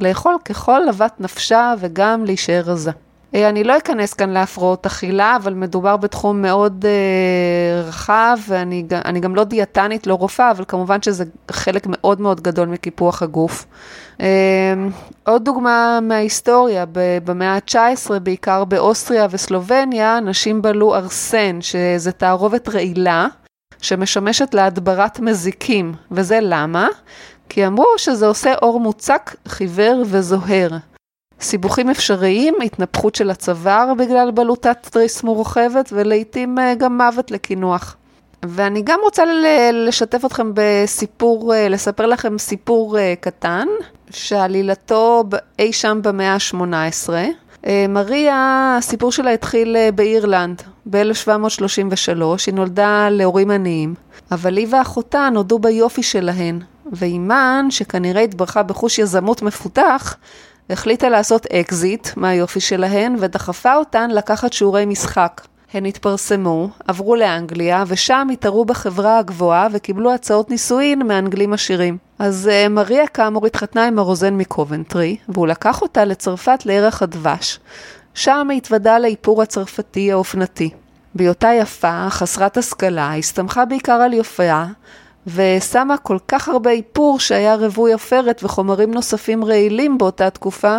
לאכול 0.00 0.36
ככל 0.44 0.80
לבת 0.88 1.20
נפשה 1.20 1.74
וגם 1.78 2.24
להישאר 2.24 2.62
רזה. 2.66 2.90
אה, 3.34 3.48
אני 3.48 3.64
לא 3.64 3.78
אכנס 3.78 4.14
כאן 4.14 4.30
להפרעות 4.30 4.86
אכילה, 4.86 5.36
אבל 5.36 5.54
מדובר 5.54 5.96
בתחום 5.96 6.42
מאוד 6.42 6.84
אה, 6.84 7.82
רחב, 7.88 8.36
ואני 8.48 9.20
גם 9.20 9.34
לא 9.34 9.44
דיאטנית, 9.44 10.06
לא 10.06 10.14
רופאה, 10.14 10.50
אבל 10.50 10.64
כמובן 10.68 11.02
שזה 11.02 11.24
חלק 11.50 11.86
מאוד 11.88 12.20
מאוד 12.20 12.40
גדול 12.40 12.68
מקיפוח 12.68 13.22
הגוף. 13.22 13.66
אה, 14.20 14.26
עוד 15.26 15.44
דוגמה 15.44 15.98
מההיסטוריה, 16.02 16.84
במאה 17.24 17.54
ה-19, 17.54 18.18
בעיקר 18.18 18.64
באוסטריה 18.64 19.26
וסלובניה, 19.30 20.20
נשים 20.20 20.62
בלו 20.62 20.94
ארסן, 20.94 21.60
שזה 21.60 22.12
תערובת 22.12 22.68
רעילה, 22.68 23.26
שמשמשת 23.82 24.54
להדברת 24.54 25.20
מזיקים, 25.20 25.94
וזה 26.10 26.38
למה? 26.42 26.88
כי 27.48 27.66
אמרו 27.66 27.86
שזה 27.96 28.26
עושה 28.26 28.54
אור 28.62 28.80
מוצק, 28.80 29.34
חיוור 29.48 30.02
וזוהר. 30.06 30.70
סיבוכים 31.40 31.90
אפשריים, 31.90 32.54
התנפחות 32.64 33.14
של 33.14 33.30
הצוואר 33.30 33.94
בגלל 33.98 34.30
בלוטת 34.30 34.76
תריס 34.90 35.22
מורחבת 35.22 35.88
ולעיתים 35.92 36.58
אה, 36.58 36.74
גם 36.74 36.96
מוות 36.96 37.30
לקינוח. 37.30 37.96
ואני 38.42 38.82
גם 38.84 38.98
רוצה 39.02 39.22
לשתף 39.72 40.24
אתכם 40.24 40.50
בסיפור, 40.54 41.54
אה, 41.54 41.68
לספר 41.68 42.06
לכם 42.06 42.38
סיפור 42.38 42.98
אה, 42.98 43.14
קטן, 43.20 43.66
שעלילתו 44.10 45.24
אי 45.58 45.72
שם 45.72 46.00
במאה 46.02 46.34
ה-18. 46.34 47.10
מריה, 47.88 48.76
הסיפור 48.78 49.12
שלה 49.12 49.30
התחיל 49.30 49.76
באירלנד 49.94 50.62
ב-1733, 50.90 52.22
היא 52.46 52.54
נולדה 52.54 53.08
להורים 53.10 53.50
עניים, 53.50 53.94
אבל 54.30 54.56
היא 54.56 54.66
ואחותה 54.70 55.28
נולדו 55.32 55.58
ביופי 55.58 56.02
שלהן, 56.02 56.60
ואימן, 56.92 57.66
שכנראה 57.70 58.22
התברכה 58.22 58.62
בחוש 58.62 58.98
יזמות 58.98 59.42
מפותח, 59.42 60.16
החליטה 60.70 61.08
לעשות 61.08 61.46
אקזיט 61.46 62.08
מהיופי 62.16 62.60
שלהן 62.60 63.16
ודחפה 63.18 63.74
אותן 63.74 64.10
לקחת 64.10 64.52
שיעורי 64.52 64.86
משחק. 64.86 65.40
הן 65.72 65.84
התפרסמו, 65.84 66.68
עברו 66.86 67.16
לאנגליה, 67.16 67.84
ושם 67.86 68.28
התערו 68.32 68.64
בחברה 68.64 69.18
הגבוהה 69.18 69.68
וקיבלו 69.72 70.12
הצעות 70.14 70.50
נישואין 70.50 71.06
מאנגלים 71.06 71.52
עשירים. 71.52 71.98
אז 72.18 72.50
אה, 72.52 72.68
מריה 72.68 73.06
כאמור 73.06 73.46
התחתנה 73.46 73.86
עם 73.86 73.98
הרוזן 73.98 74.34
מקובנטרי, 74.34 75.16
והוא 75.28 75.46
לקח 75.46 75.82
אותה 75.82 76.04
לצרפת 76.04 76.66
לירח 76.66 77.02
הדבש. 77.02 77.60
שם 78.14 78.48
התוודה 78.56 78.98
לאיפור 78.98 79.42
הצרפתי 79.42 80.12
האופנתי. 80.12 80.70
בהיותה 81.14 81.48
יפה, 81.60 82.06
חסרת 82.10 82.56
השכלה, 82.56 83.14
הסתמכה 83.14 83.64
בעיקר 83.64 83.92
על 83.92 84.12
יופיה, 84.12 84.66
ושמה 85.26 85.96
כל 85.96 86.18
כך 86.28 86.48
הרבה 86.48 86.70
איפור 86.70 87.20
שהיה 87.20 87.54
רווי 87.54 87.92
עופרת 87.92 88.44
וחומרים 88.44 88.94
נוספים 88.94 89.44
רעילים 89.44 89.98
באותה 89.98 90.30
תקופה, 90.30 90.76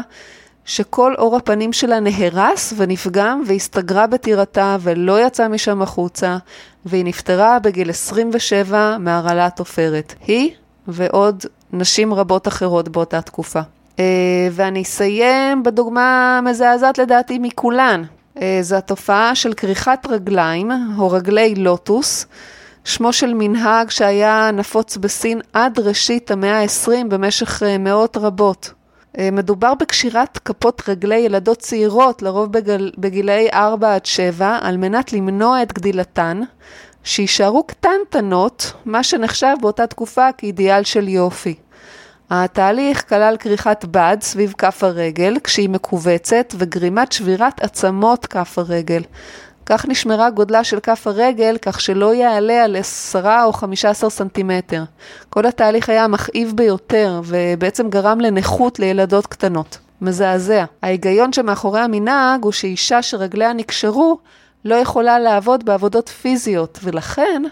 שכל 0.66 1.16
אור 1.18 1.36
הפנים 1.36 1.74
שלה 1.74 2.00
נהרס 2.00 2.74
ונפגם 2.78 3.44
והסתגרה 3.46 4.08
בטירתה 4.08 4.78
ולא 4.82 5.26
יצאה 5.26 5.48
משם 5.48 5.82
החוצה, 5.82 6.38
והיא 6.86 7.06
נפטרה 7.06 7.60
בגיל 7.60 7.90
27 7.90 8.98
מהרעלת 9.00 9.60
עופרת. 9.60 10.14
היא 10.28 10.52
ועוד 10.88 11.46
נשים 11.74 12.14
רבות 12.14 12.48
אחרות 12.48 12.90
באותה 12.90 13.22
תקופה. 13.22 13.60
אה, 14.00 14.48
ואני 14.52 14.82
אסיים 14.82 15.64
בדוגמה 15.64 16.38
המזעזעת 16.38 16.98
לדעתי 16.98 17.40
מכולן. 17.40 18.04
אה, 18.42 18.60
זו 18.62 18.76
התופעה 18.76 19.36
של 19.36 19.54
כריכת 19.54 20.00
רגליים 20.10 20.72
או 20.98 21.12
רגלי 21.12 21.56
לוטוס. 21.56 22.26
שמו 22.88 23.14
של 23.14 23.34
מנהג 23.34 23.90
שהיה 23.90 24.50
נפוץ 24.54 24.98
בסין 24.98 25.42
עד 25.54 25.80
ראשית 25.80 26.32
המאה 26.32 26.62
ה-20 26.62 27.08
במשך 27.10 27.64
אה, 27.64 27.78
מאות 27.78 28.18
רבות. 28.18 28.74
אה, 29.18 29.30
מדובר 29.32 29.74
בקשירת 29.74 30.38
כפות 30.38 30.82
רגלי 30.90 31.16
ילדות 31.16 31.60
צעירות, 31.60 32.22
לרוב 32.22 32.52
בגל, 32.52 32.92
בגילאי 32.98 33.50
4 33.54 33.96
עד 33.96 34.06
7, 34.06 34.60
על 34.62 34.78
מנת 34.78 35.14
למנוע 35.14 35.64
את 35.64 35.74
גדילתן, 35.74 36.42
שיישארו 37.04 37.64
קטנטנות, 37.64 38.74
מה 38.86 39.04
שנחשב 39.04 39.54
באותה 39.62 39.88
תקופה 39.88 40.32
כאידיאל 40.38 40.84
של 40.84 41.08
יופי. 41.08 41.56
התהליך 42.30 43.10
כלל 43.10 43.38
כריכת 43.40 43.86
בד 43.92 44.18
סביב 44.22 44.54
כף 44.58 44.84
הרגל 44.84 45.38
כשהיא 45.44 45.70
מכווצת 45.70 46.54
וגרימת 46.58 47.12
שבירת 47.12 47.64
עצמות 47.64 48.26
כף 48.26 48.60
הרגל. 48.60 49.02
כך 49.70 49.86
נשמרה 49.86 50.30
גודלה 50.30 50.64
של 50.64 50.80
כף 50.80 51.08
הרגל, 51.08 51.58
כך 51.62 51.82
שלא 51.82 52.16
יעלה 52.16 52.64
על 52.64 52.76
10 52.76 53.44
או 53.44 53.54
15 53.54 54.10
סנטימטר. 54.10 54.84
כל 55.30 55.46
התהליך 55.46 55.90
היה 55.90 56.08
מכאיב 56.08 56.52
ביותר, 56.56 57.22
ובעצם 57.26 57.90
גרם 57.90 58.20
לנכות 58.20 58.80
לילדות 58.80 59.28
קטנות. 59.28 59.78
מזעזע. 60.02 60.66
ההיגיון 60.82 61.34
שמאחורי 61.34 61.80
המנהג 61.80 62.44
הוא 62.44 62.52
שאישה 62.52 63.02
שרגליה 63.02 63.54
נקשרו, 63.54 64.18
לא 64.68 64.76
יכולה 64.76 65.20
לעבוד 65.20 65.66
בעבודות 65.66 66.10
פיזיות, 66.10 66.80
ולכן 66.84 67.44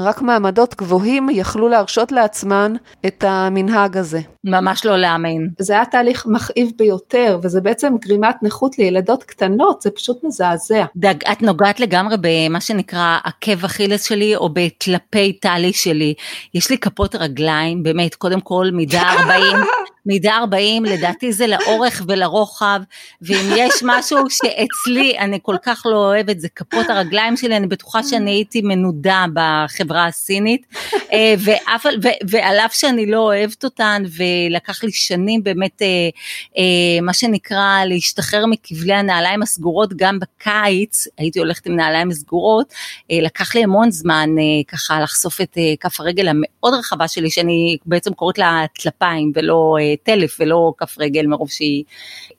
רק 0.00 0.22
מעמדות 0.22 0.74
גבוהים 0.74 1.28
יכלו 1.30 1.68
להרשות 1.68 2.12
לעצמן 2.12 2.74
את 3.06 3.24
המנהג 3.26 3.96
הזה. 3.96 4.20
ממש 4.44 4.84
לא 4.84 4.96
להאמין. 4.96 5.48
זה 5.58 5.72
היה 5.72 5.84
תהליך 5.84 6.26
מכאיב 6.26 6.70
ביותר, 6.76 7.38
וזה 7.42 7.60
בעצם 7.60 7.92
גרימת 8.00 8.36
נכות 8.42 8.78
לילדות 8.78 9.24
קטנות, 9.24 9.82
זה 9.82 9.90
פשוט 9.90 10.24
מזעזע. 10.24 10.84
דג, 10.96 11.14
את 11.32 11.42
נוגעת 11.42 11.80
לגמרי 11.80 12.16
במה 12.20 12.60
שנקרא 12.60 13.18
עקב 13.24 13.64
אכילס 13.64 14.04
שלי, 14.04 14.36
או 14.36 14.48
בטלפי 14.52 15.32
טלי 15.32 15.72
שלי. 15.72 16.14
יש 16.54 16.70
לי 16.70 16.78
כפות 16.78 17.14
רגליים, 17.14 17.82
באמת, 17.82 18.14
קודם 18.14 18.40
כל 18.40 18.66
מידה 18.72 19.02
40. 19.18 19.56
מידה 20.06 20.36
40 20.36 20.84
לדעתי 20.84 21.32
זה 21.32 21.46
לאורך 21.46 22.02
ולרוחב, 22.08 22.80
ואם 23.22 23.52
יש 23.56 23.72
משהו 23.82 24.18
שאצלי 24.30 25.18
אני 25.18 25.38
כל 25.42 25.56
כך 25.62 25.82
לא 25.86 25.96
אוהבת 25.96 26.40
זה 26.40 26.48
כפות 26.48 26.90
הרגליים 26.90 27.36
שלי, 27.36 27.56
אני 27.56 27.66
בטוחה 27.66 28.02
שאני 28.02 28.30
הייתי 28.30 28.60
מנודה 28.62 29.24
בחברה 29.34 30.06
הסינית, 30.06 30.66
אה, 31.12 31.34
ואף, 31.38 31.86
ו, 31.86 32.08
ועל 32.30 32.58
אף 32.58 32.74
שאני 32.74 33.06
לא 33.06 33.18
אוהבת 33.18 33.64
אותן 33.64 34.02
ולקח 34.16 34.84
לי 34.84 34.92
שנים 34.92 35.42
באמת 35.42 35.82
אה, 35.82 35.86
אה, 36.58 37.00
מה 37.02 37.12
שנקרא 37.12 37.84
להשתחרר 37.84 38.46
מכבלי 38.46 38.94
הנעליים 38.94 39.42
הסגורות 39.42 39.92
גם 39.96 40.18
בקיץ, 40.18 41.06
הייתי 41.18 41.38
הולכת 41.38 41.66
עם 41.66 41.76
נעליים 41.76 42.12
סגורות, 42.12 42.74
לקח 43.10 43.54
לי 43.54 43.64
המון 43.64 43.90
זמן 43.90 44.30
ככה 44.68 45.00
לחשוף 45.00 45.40
את 45.40 45.58
כף 45.80 46.00
הרגל 46.00 46.28
המאוד 46.28 46.74
רחבה 46.78 47.08
שלי 47.08 47.30
שאני 47.30 47.76
בעצם 47.86 48.14
קוראת 48.14 48.38
לה 48.38 48.64
טלפיים 48.82 49.32
ולא 49.34 49.76
טלף 50.02 50.36
ולא 50.40 50.72
כף 50.78 50.96
רגל 50.98 51.26
מרוב 51.26 51.50
שהיא 51.50 51.84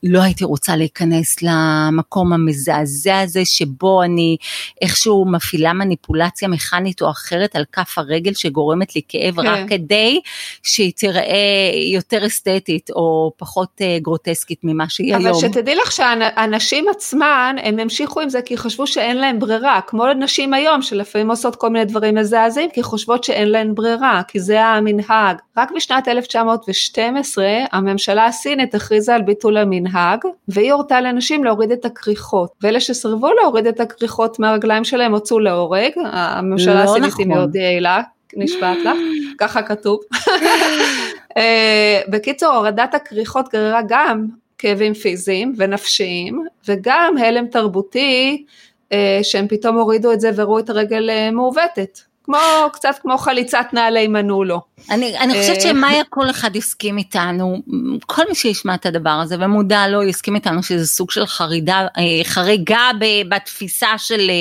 לא 0.03 0.22
הייתי 0.22 0.45
רוצה 0.45 0.75
להיכנס 0.75 1.38
למקום 1.41 2.33
המזעזע 2.33 3.19
הזה 3.19 3.45
שבו 3.45 4.03
אני 4.03 4.38
איכשהו 4.81 5.25
מפעילה 5.31 5.74
מניפולציה 5.74 6.48
מכנית 6.48 7.01
או 7.01 7.10
אחרת 7.10 7.55
על 7.55 7.63
כף 7.72 7.98
הרגל 7.98 8.33
שגורמת 8.33 8.95
לי 8.95 9.01
כאב 9.07 9.41
כן. 9.41 9.48
רק 9.48 9.69
כדי 9.69 10.22
שהיא 10.63 10.91
תראה 10.95 11.72
יותר 11.93 12.25
אסתטית 12.25 12.89
או 12.89 13.31
פחות 13.38 13.69
אה, 13.81 13.98
גרוטסקית 14.01 14.60
ממה 14.63 14.89
שהיא 14.89 15.15
אבל 15.15 15.25
היום. 15.25 15.38
אבל 15.39 15.50
שתדעי 15.50 15.75
לך 15.75 15.91
שהנשים 15.91 16.86
עצמן 16.89 17.55
הם 17.63 17.79
המשיכו 17.79 18.22
עם 18.22 18.29
זה 18.29 18.41
כי 18.41 18.57
חשבו 18.57 18.88
שאין 18.88 19.17
להם 19.17 19.39
ברירה 19.39 19.79
כמו 19.88 20.13
נשים 20.13 20.53
היום 20.53 20.81
שלפעמים 20.81 21.29
עושות 21.29 21.55
כל 21.55 21.69
מיני 21.69 21.86
דברים 21.86 22.15
מזעזעים 22.15 22.69
כי 22.74 22.83
חושבות 22.83 23.24
שאין 23.24 23.48
להן 23.48 23.75
ברירה 23.75 24.22
כי 24.27 24.39
זה 24.39 24.65
המנהג. 24.65 25.38
רק 25.57 25.72
בשנת 25.75 26.07
1912 26.07 27.43
הממשלה 27.72 28.26
הסינית 28.26 28.76
הכריזה 28.76 29.16
על 29.16 29.22
ביטול 29.22 29.58
המנהג, 29.58 30.20
והיא 30.48 30.74
הורתה 30.74 31.02
לנשים 31.02 31.44
להוריד 31.44 31.72
את 31.72 31.86
הכריכות. 31.86 32.52
ואלה 32.62 32.80
שסרבו 32.80 33.30
להוריד 33.42 33.68
את 33.68 33.80
הכריכות 33.80 34.40
מהרגליים 34.40 34.84
שלהם 34.84 35.12
הוצאו 35.12 35.40
להורג, 35.40 35.92
הממשלה 36.06 36.86
לא 36.86 36.90
הסינית 36.90 37.10
נכון. 37.10 37.26
היא 37.26 37.36
מאוד 37.36 37.56
יעילה, 37.56 38.02
נשבעת 38.36 38.78
לך, 38.86 38.98
ככה 39.42 39.62
כתוב. 39.62 40.00
אה, 41.38 42.02
בקיצור, 42.08 42.54
הורדת 42.54 42.94
הכריכות 42.94 43.50
גררה 43.54 43.82
גם 43.88 44.28
כאבים 44.58 44.94
פיזיים 44.94 45.54
ונפשיים, 45.58 46.46
וגם 46.68 47.16
הלם 47.18 47.48
תרבותי, 47.48 48.46
אה, 48.92 49.20
שהם 49.24 49.48
פתאום 49.48 49.78
הורידו 49.78 50.12
את 50.12 50.20
זה 50.20 50.32
וראו 50.36 50.60
את 50.60 50.70
הרגל 50.70 51.10
אה, 51.10 51.32
מעוותת. 51.32 52.00
כמו, 52.24 52.38
קצת 52.74 52.96
כמו 53.01 53.18
חליצת 53.18 53.65
נעלי 53.74 54.08
מנולו. 54.08 54.62
אני, 54.89 55.18
אני 55.20 55.34
חושבת 55.34 55.62
שמאיה 55.62 56.03
כל 56.10 56.30
אחד 56.30 56.56
יסכים 56.56 56.98
איתנו, 56.98 57.58
כל 58.06 58.22
מי 58.30 58.36
שישמע 58.36 58.75
את 58.75 58.86
הדבר 58.86 59.10
הזה 59.10 59.36
ומודע 59.39 59.88
לו 59.88 60.03
יסכים 60.03 60.36
איתנו 60.36 60.63
שזה 60.63 60.88
סוג 60.88 61.12
של 61.12 61.25
חרידה, 61.25 61.88
חריגה 62.24 62.92
בתפיסה 63.30 63.98
של, 63.98 64.32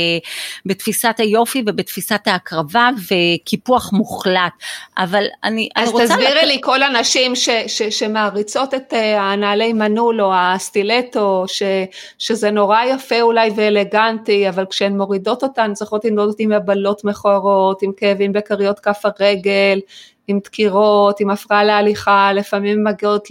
בתפיסת 0.67 1.15
היופי 1.19 1.63
ובתפיסת 1.67 2.21
ההקרבה 2.27 2.91
וקיפוח 3.09 3.93
מוחלט, 3.93 4.53
אבל 4.99 5.25
אני, 5.45 5.69
אני 5.77 5.87
רוצה... 5.87 6.03
אז 6.05 6.11
תסבירי 6.11 6.35
לת... 6.35 6.45
לי 6.45 6.59
כל 6.63 6.83
הנשים 6.83 7.37
ש, 7.37 7.49
ש, 7.67 7.83
שמעריצות 7.83 8.75
את 8.75 8.95
הנעלי 9.19 9.73
מנולו, 9.73 10.33
הסטילטו, 10.35 11.45
ש, 11.47 11.63
שזה 12.19 12.51
נורא 12.51 12.83
יפה 12.85 13.21
אולי 13.21 13.51
ואלגנטי, 13.57 14.49
אבל 14.49 14.65
כשהן 14.71 14.97
מורידות 14.97 15.43
אותן 15.43 15.75
צריכות 15.75 16.05
לנדוד 16.05 16.35
עם 16.39 16.53
הבלות 16.53 17.05
מכוערות, 17.05 17.72
עם 17.83 17.93
כאבים 17.97 18.33
בכריות 18.33 18.81
כף 18.81 19.03
הרגל, 19.05 19.81
עם 20.29 20.39
דקירות, 20.45 21.21
עם 21.21 21.31
הפרעה 21.31 21.65
להליכה, 21.65 22.33
לפעמים 22.33 22.85
מגיעות 22.85 23.29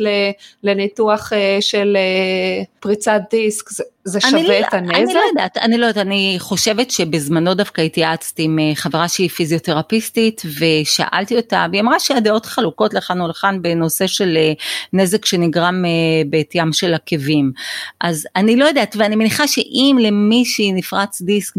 לניתוח 0.64 1.34
אה, 1.34 1.58
של 1.60 1.98
אה, 1.98 2.64
פריצת 2.80 3.22
דיסק, 3.30 3.70
זה, 4.04 4.22
שווה 4.22 4.60
לא, 4.60 4.68
את 4.68 4.74
הנזק? 4.74 4.96
אני 4.96 5.14
לא 5.14 5.22
יודעת, 5.30 5.58
אני 5.58 5.78
לא 5.78 5.86
יודעת, 5.86 6.06
אני 6.06 6.36
חושבת 6.40 6.92
שבזמנו 6.92 7.54
דווקא 7.54 7.82
התייעצתי 7.82 8.44
עם 8.44 8.60
אה, 8.60 8.72
חברה 8.76 9.08
שהיא 9.08 9.30
פיזיותרפיסטית 9.30 10.42
ושאלתי 10.60 11.36
אותה, 11.36 11.66
והיא 11.72 11.82
אמרה 11.82 12.00
שהדעות 12.00 12.46
חלוקות 12.46 12.94
לכאן 12.94 13.22
ולכאן 13.22 13.62
בנושא 13.62 14.08
של 14.08 14.38
נזק 14.94 15.26
שנגרם 15.26 15.86
בעטיים 16.30 16.74
של 16.74 16.94
עקבים. 16.94 17.52
אז 18.02 18.28
אני 18.36 18.56
לא 18.56 18.66
יודעת, 18.66 18.96
ואני 19.00 19.16
מניחה 19.16 19.48
שאם 19.48 19.98
למישהי 20.02 20.72
נפרץ 20.72 21.22
דיסק 21.22 21.54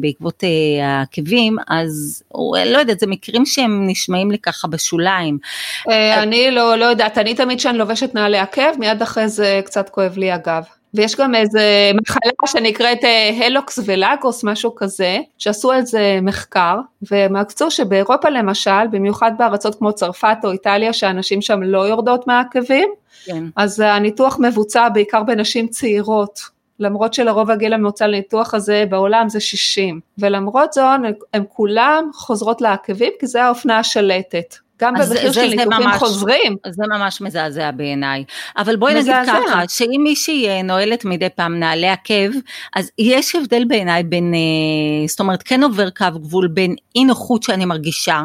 בעקבות 0.00 0.44
העקבים, 0.82 1.56
אז 1.68 2.22
לא 2.66 2.78
יודעת, 2.78 3.00
זה 3.00 3.06
מקרים 3.06 3.46
שהם 3.46 3.86
נשמעים 3.86 4.30
לי 4.30 4.38
ככה 4.38 4.68
בשוליים. 4.68 5.38
אה, 5.90 6.22
אני 6.22 6.50
לא, 6.50 6.76
לא 6.76 6.84
יודעת, 6.84 7.18
אני 7.18 7.34
תמיד 7.34 7.58
כשאני 7.58 7.78
לובשת 7.78 8.14
נעלי 8.14 8.38
עקב, 8.38 8.78
מיד 8.78 9.02
אחרי 9.02 9.28
זה 9.28 9.60
קצת 9.64 9.88
כואב 9.88 10.18
לי 10.18 10.32
הגב. 10.32 10.62
ויש 10.94 11.16
גם 11.16 11.34
איזה 11.34 11.90
מחלה 12.00 12.32
שנקראת 12.46 13.04
אה, 13.04 13.46
הלוקס 13.46 13.78
ולאגוס, 13.84 14.44
משהו 14.44 14.74
כזה, 14.74 15.18
שעשו 15.38 15.72
על 15.72 15.86
זה 15.86 16.18
מחקר, 16.22 16.76
עקצו 17.36 17.70
שבאירופה 17.70 18.28
למשל, 18.28 18.86
במיוחד 18.90 19.32
בארצות 19.38 19.74
כמו 19.74 19.92
צרפת 19.92 20.36
או 20.44 20.50
איטליה, 20.50 20.92
שאנשים 20.92 21.42
שם 21.42 21.62
לא 21.62 21.88
יורדות 21.88 22.26
מהעקבים, 22.26 22.88
כן. 23.24 23.44
אז 23.56 23.80
הניתוח 23.80 24.38
מבוצע 24.40 24.88
בעיקר 24.88 25.22
בנשים 25.22 25.68
צעירות. 25.68 26.40
למרות 26.80 27.14
שלרוב 27.14 27.50
הגיל 27.50 27.72
הממוצע 27.72 28.06
לניתוח 28.06 28.54
הזה 28.54 28.84
בעולם 28.88 29.28
זה 29.28 29.40
60, 29.40 30.00
ולמרות 30.18 30.72
זאת 30.72 30.84
הן 31.34 31.44
כולן 31.52 32.04
חוזרות 32.14 32.60
לעקבים 32.60 33.12
כי 33.20 33.26
זה 33.26 33.44
האופנה 33.44 33.78
השלטת. 33.78 34.54
גם 34.80 34.94
במחיר 34.94 35.32
של 35.32 35.46
ניתוחים 35.46 35.90
חוזרים. 35.98 36.56
זה 36.70 36.82
ממש 36.90 37.20
מזעזע 37.20 37.70
בעיניי. 37.70 38.24
אבל 38.56 38.76
בואי 38.76 38.94
נגיד 38.94 39.14
ככה, 39.26 39.62
שאם 39.68 40.00
מישהי 40.04 40.48
אה, 40.48 40.62
נועלת 40.62 41.04
מדי 41.04 41.28
פעם 41.28 41.58
נעלי 41.58 41.88
עקב, 41.88 42.30
אז 42.76 42.90
יש 42.98 43.34
הבדל 43.34 43.64
בעיניי 43.64 44.02
בין, 44.02 44.34
אה, 44.34 45.08
זאת 45.08 45.20
אומרת 45.20 45.42
כן 45.42 45.62
עובר 45.62 45.90
קו 45.90 46.06
גבול 46.14 46.48
בין 46.48 46.74
אי 46.96 47.04
נוחות 47.04 47.42
שאני 47.42 47.64
מרגישה, 47.64 48.22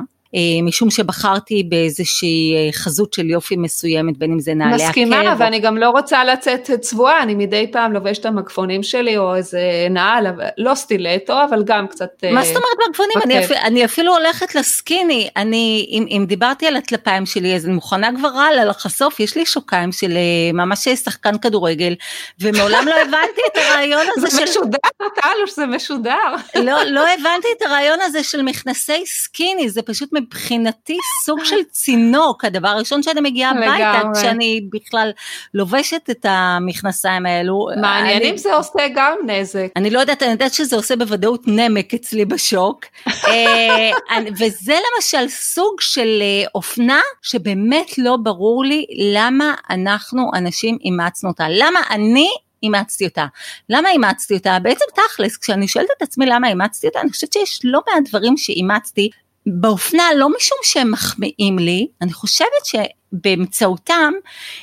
משום 0.64 0.90
שבחרתי 0.90 1.64
באיזושהי 1.64 2.56
אה, 2.56 2.72
חזות 2.74 3.14
של 3.14 3.30
יופי 3.30 3.56
מסוימת, 3.56 4.18
בין 4.18 4.32
אם 4.32 4.40
זה 4.40 4.54
נעלי 4.54 4.76
עקב. 4.76 4.84
מסכימה, 4.84 5.36
ואני 5.38 5.60
גם 5.60 5.78
לא 5.78 5.90
רוצה 5.90 6.24
לצאת 6.24 6.72
צבועה, 6.82 7.24
אני 7.24 7.36
מדי 7.36 7.68
פעם 7.72 7.94
לובשת 7.94 8.22
את 8.22 8.26
המגפונים 8.26 8.84
שלי, 8.84 9.18
או 9.18 9.36
איזה 9.36 9.62
נעל, 9.90 10.26
לא 10.58 10.76
סטילטו, 10.76 11.44
אבל 11.50 11.64
גם 11.66 11.88
קצת... 11.88 12.10
אה, 12.24 12.32
מה 12.32 12.44
זאת 12.44 12.56
אומרת 12.56 12.88
מגפונים? 12.90 13.18
אני, 13.26 13.46
אפילו, 13.46 13.60
אני 13.60 13.86
אפילו 13.86 14.18
הולכת 14.18 14.56
לסקיני, 14.56 15.30
אני, 15.36 15.88
אם, 15.90 16.06
אם 16.10 16.26
דיברתי 16.28 16.68
על 16.68 16.76
הטלפיים 16.76 17.26
שלי, 17.26 17.56
אז 17.56 17.66
אני 17.66 17.74
מוכנה 17.74 18.10
כבר 18.18 18.28
הלאה 18.28 18.66
לחשוף, 18.66 19.20
יש 19.20 19.36
לי 19.36 19.46
שוקיים 19.46 19.92
של 19.92 20.18
ממש 20.54 20.88
שחקן 20.88 21.38
כדורגל, 21.38 21.96
ומעולם 22.42 22.86
לא 22.88 22.96
הבנתי 23.02 23.42
את 23.52 23.58
הרעיון 23.58 24.06
הזה 24.18 24.30
של... 24.30 24.36
זה 24.36 24.44
משודר, 24.44 24.78
טלוש, 25.00 25.56
זה 25.56 25.66
משודר. 25.66 26.36
לא, 26.56 26.84
לא 26.84 27.02
הבנתי 27.08 27.48
את 27.58 27.62
הרעיון 27.62 28.00
הזה 28.02 28.24
של 28.24 28.42
מכנסי 28.42 29.04
סקיני, 29.06 29.70
זה 29.70 29.82
פשוט 29.82 30.14
מבחינתי 30.20 30.98
סוג 31.26 31.40
של 31.44 31.64
צינוק, 31.72 32.46
הדבר 32.46 32.68
הראשון 32.68 33.04
שאני 33.04 33.22
מגיעה 33.22 33.52
הביתה, 33.52 34.02
כשאני 34.14 34.62
בכלל 34.74 35.12
לובשת 35.54 36.10
את 36.12 36.26
המכנסיים 36.30 37.26
האלו. 37.26 37.68
מעניין 37.82 38.24
אם 38.24 38.38
זה 38.38 38.54
עושה 38.54 38.88
גם 38.96 39.18
נזק. 39.26 39.68
אני 39.76 39.90
לא 39.90 40.00
יודעת, 40.00 40.24
אני 40.24 40.32
יודעת 40.32 40.54
שזה 40.54 40.76
עושה 40.76 40.96
בוודאות 40.96 41.44
נמק 41.48 41.94
אצלי 41.94 42.26
בשוק. 42.26 42.86
אה, 43.08 43.92
וזה 44.40 44.74
למשל 44.96 45.30
סוג 45.30 45.82
של 45.82 46.22
אה, 46.22 46.48
אופנה 46.56 47.00
שבאמת 47.22 47.98
לא 47.98 48.18
ברור 48.24 48.64
לי 48.66 48.86
למה 49.14 49.54
אנחנו 49.70 50.32
אנשים 50.36 50.78
אימצנו 50.84 51.30
אותה. 51.30 51.46
למה 51.50 51.80
אני 51.90 52.30
אימצתי 52.64 53.06
אותה. 53.06 53.26
למה 53.70 53.90
אימצתי 53.90 54.34
אותה? 54.34 54.58
בעצם 54.62 54.86
תכלס, 54.96 55.38
כשאני 55.38 55.68
שואלת 55.68 55.90
את 55.98 56.02
עצמי 56.02 56.26
למה 56.26 56.48
אימצתי 56.48 56.88
אותה, 56.88 57.02
אני 57.02 57.10
חושבת 57.10 57.34
שיש 57.34 57.60
לא 57.64 57.82
מעט 57.88 58.10
דברים 58.10 58.38
שאימצתי 58.38 59.10
באופנה 59.48 60.04
לא 60.16 60.30
משום 60.30 60.58
שהם 60.64 60.92
מחמיאים 60.92 61.60
לי, 61.60 61.88
אני 62.02 62.14
חושבת 62.14 62.66
שבאמצעותם 62.66 64.14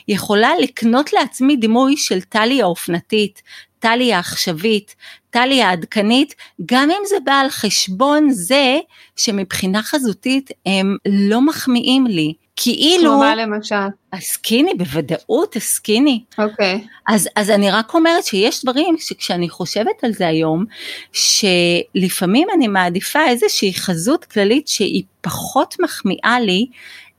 יכולה 0.09 0.51
לקנות 0.63 1.13
לעצמי 1.13 1.57
דימוי 1.57 1.97
של 1.97 2.21
טלי 2.21 2.63
האופנתית, 2.63 3.43
טלי 3.79 4.13
העכשווית, 4.13 4.95
טלי 5.31 5.63
העדכנית, 5.63 6.35
גם 6.67 6.91
אם 6.91 7.03
זה 7.09 7.17
בא 7.25 7.33
על 7.33 7.51
חשבון 7.51 8.31
זה 8.31 8.79
שמבחינה 9.17 9.83
חזותית 9.83 10.51
הם 10.67 10.97
לא 11.07 11.41
מחמיאים 11.41 12.07
לי. 12.07 12.35
כאילו... 12.57 13.11
כמו 13.11 13.19
מה 13.19 13.35
למשל? 13.35 13.75
הסקיני, 14.13 14.75
בוודאות 14.75 15.57
הסקיני. 15.57 16.25
אוקיי. 16.39 16.81
Okay. 16.85 17.13
אז, 17.15 17.29
אז 17.37 17.51
אני 17.51 17.71
רק 17.71 17.95
אומרת 17.95 18.25
שיש 18.25 18.65
דברים 18.65 18.97
שכשאני 18.99 19.49
חושבת 19.49 20.05
על 20.05 20.13
זה 20.13 20.27
היום, 20.27 20.65
שלפעמים 21.13 22.49
אני 22.57 22.69
מעדיפה 22.69 23.27
איזושהי 23.29 23.75
חזות 23.75 24.25
כללית 24.25 24.69
שהיא 24.69 25.03
פחות 25.21 25.75
מחמיאה 25.81 26.41
לי, 26.41 26.67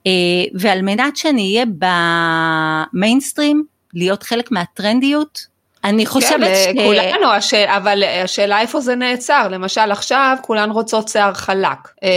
אה, 0.08 0.12
ועל 0.54 0.82
מנת 0.82 1.18
שאני 1.18 1.42
אהיה 1.54 1.66
במיינסטרים, 2.94 3.66
להיות 3.94 4.24
חלק 4.24 4.52
מהטרנדיות, 4.52 5.55
אני 5.86 6.06
חושבת 6.06 6.48
כן, 6.48 6.74
ש... 6.76 6.84
כולנו. 6.86 7.28
אבל 7.78 8.04
השאלה 8.24 8.62
איפה 8.62 8.80
זה 8.80 8.96
נעצר, 8.96 9.48
למשל 9.48 9.92
עכשיו 9.92 10.38
כולן 10.42 10.72
רוצות 10.72 11.08
שיער 11.08 11.34
חלק. 11.34 11.78
אה, 12.04 12.10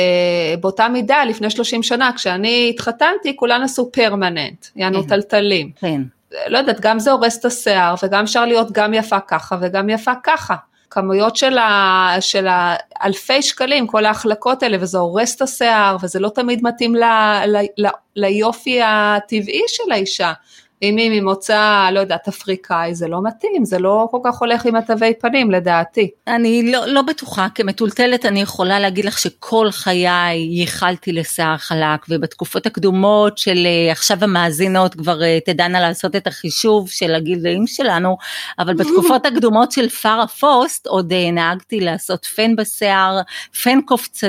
באותה 0.61 0.88
מידה 0.88 1.24
לפני 1.24 1.50
30 1.50 1.83
שנה 1.83 2.11
כשאני 2.16 2.72
התחתנתי 2.74 3.37
כולן 3.37 3.62
עשו 3.62 3.92
פרמננט, 3.92 4.66
יענו 4.76 5.02
כן. 5.02 5.09
טלטלים. 5.09 5.70
כן. 5.81 6.02
לא 6.46 6.59
יודעת, 6.59 6.81
גם 6.81 6.98
זה 6.98 7.11
הורס 7.11 7.38
את 7.38 7.44
השיער 7.44 7.94
וגם 8.02 8.24
אפשר 8.24 8.44
להיות 8.44 8.72
גם 8.72 8.94
יפה 8.94 9.20
ככה 9.20 9.57
וגם 9.61 9.88
יפה 9.88 10.12
ככה. 10.22 10.54
כמויות 10.90 11.37
של, 11.37 11.59
ה, 11.59 12.16
של 12.20 12.46
האלפי 12.50 13.42
שקלים, 13.42 13.87
כל 13.87 14.04
ההחלקות 14.04 14.62
האלה, 14.62 14.76
וזה 14.81 14.98
הורס 14.98 15.37
את 15.37 15.42
השיער, 15.42 15.96
וזה 16.02 16.20
לא 16.20 16.28
תמיד 16.28 16.61
מתאים 16.62 16.94
ל, 16.94 17.04
ל, 17.46 17.57
ל, 17.78 17.88
ליופי 18.16 18.81
הטבעי 18.85 19.62
של 19.68 19.92
האישה. 19.92 20.33
אם 20.82 20.96
היא 20.96 21.20
ממוצא, 21.20 21.88
לא 21.92 22.00
יודעת, 22.00 22.28
אפריקאי, 22.28 22.94
זה 22.94 23.08
לא 23.08 23.22
מתאים, 23.22 23.64
זה 23.64 23.78
לא 23.78 24.08
כל 24.10 24.18
כך 24.24 24.38
הולך 24.38 24.66
עם 24.66 24.76
התווי 24.76 25.14
פנים 25.20 25.50
לדעתי. 25.50 26.10
אני 26.26 26.72
לא, 26.72 26.86
לא 26.86 27.02
בטוחה, 27.02 27.46
כמטולטלת 27.54 28.26
אני 28.26 28.40
יכולה 28.40 28.80
להגיד 28.80 29.04
לך 29.04 29.18
שכל 29.18 29.70
חיי 29.70 30.34
ייחלתי 30.34 31.12
לשיער 31.12 31.56
חלק, 31.56 32.04
ובתקופות 32.08 32.66
הקדומות 32.66 33.38
של 33.38 33.66
אה, 33.66 33.92
עכשיו 33.92 34.18
המאזינות 34.20 34.94
כבר 34.94 35.22
אה, 35.22 35.38
תדענה 35.46 35.80
לעשות 35.80 36.16
את 36.16 36.26
החישוב 36.26 36.90
של 36.90 37.14
הגילאים 37.14 37.66
שלנו, 37.66 38.16
אבל 38.58 38.74
בתקופות 38.74 39.26
הקדומות 39.32 39.72
של 39.72 39.88
פארה 39.88 40.26
פוסט 40.26 40.86
עוד 40.86 41.12
אה, 41.12 41.30
נהגתי 41.30 41.80
לעשות 41.80 42.24
פן 42.24 42.56
בשיער, 42.56 43.20
פן 43.62 43.80
קופצ... 43.80 44.20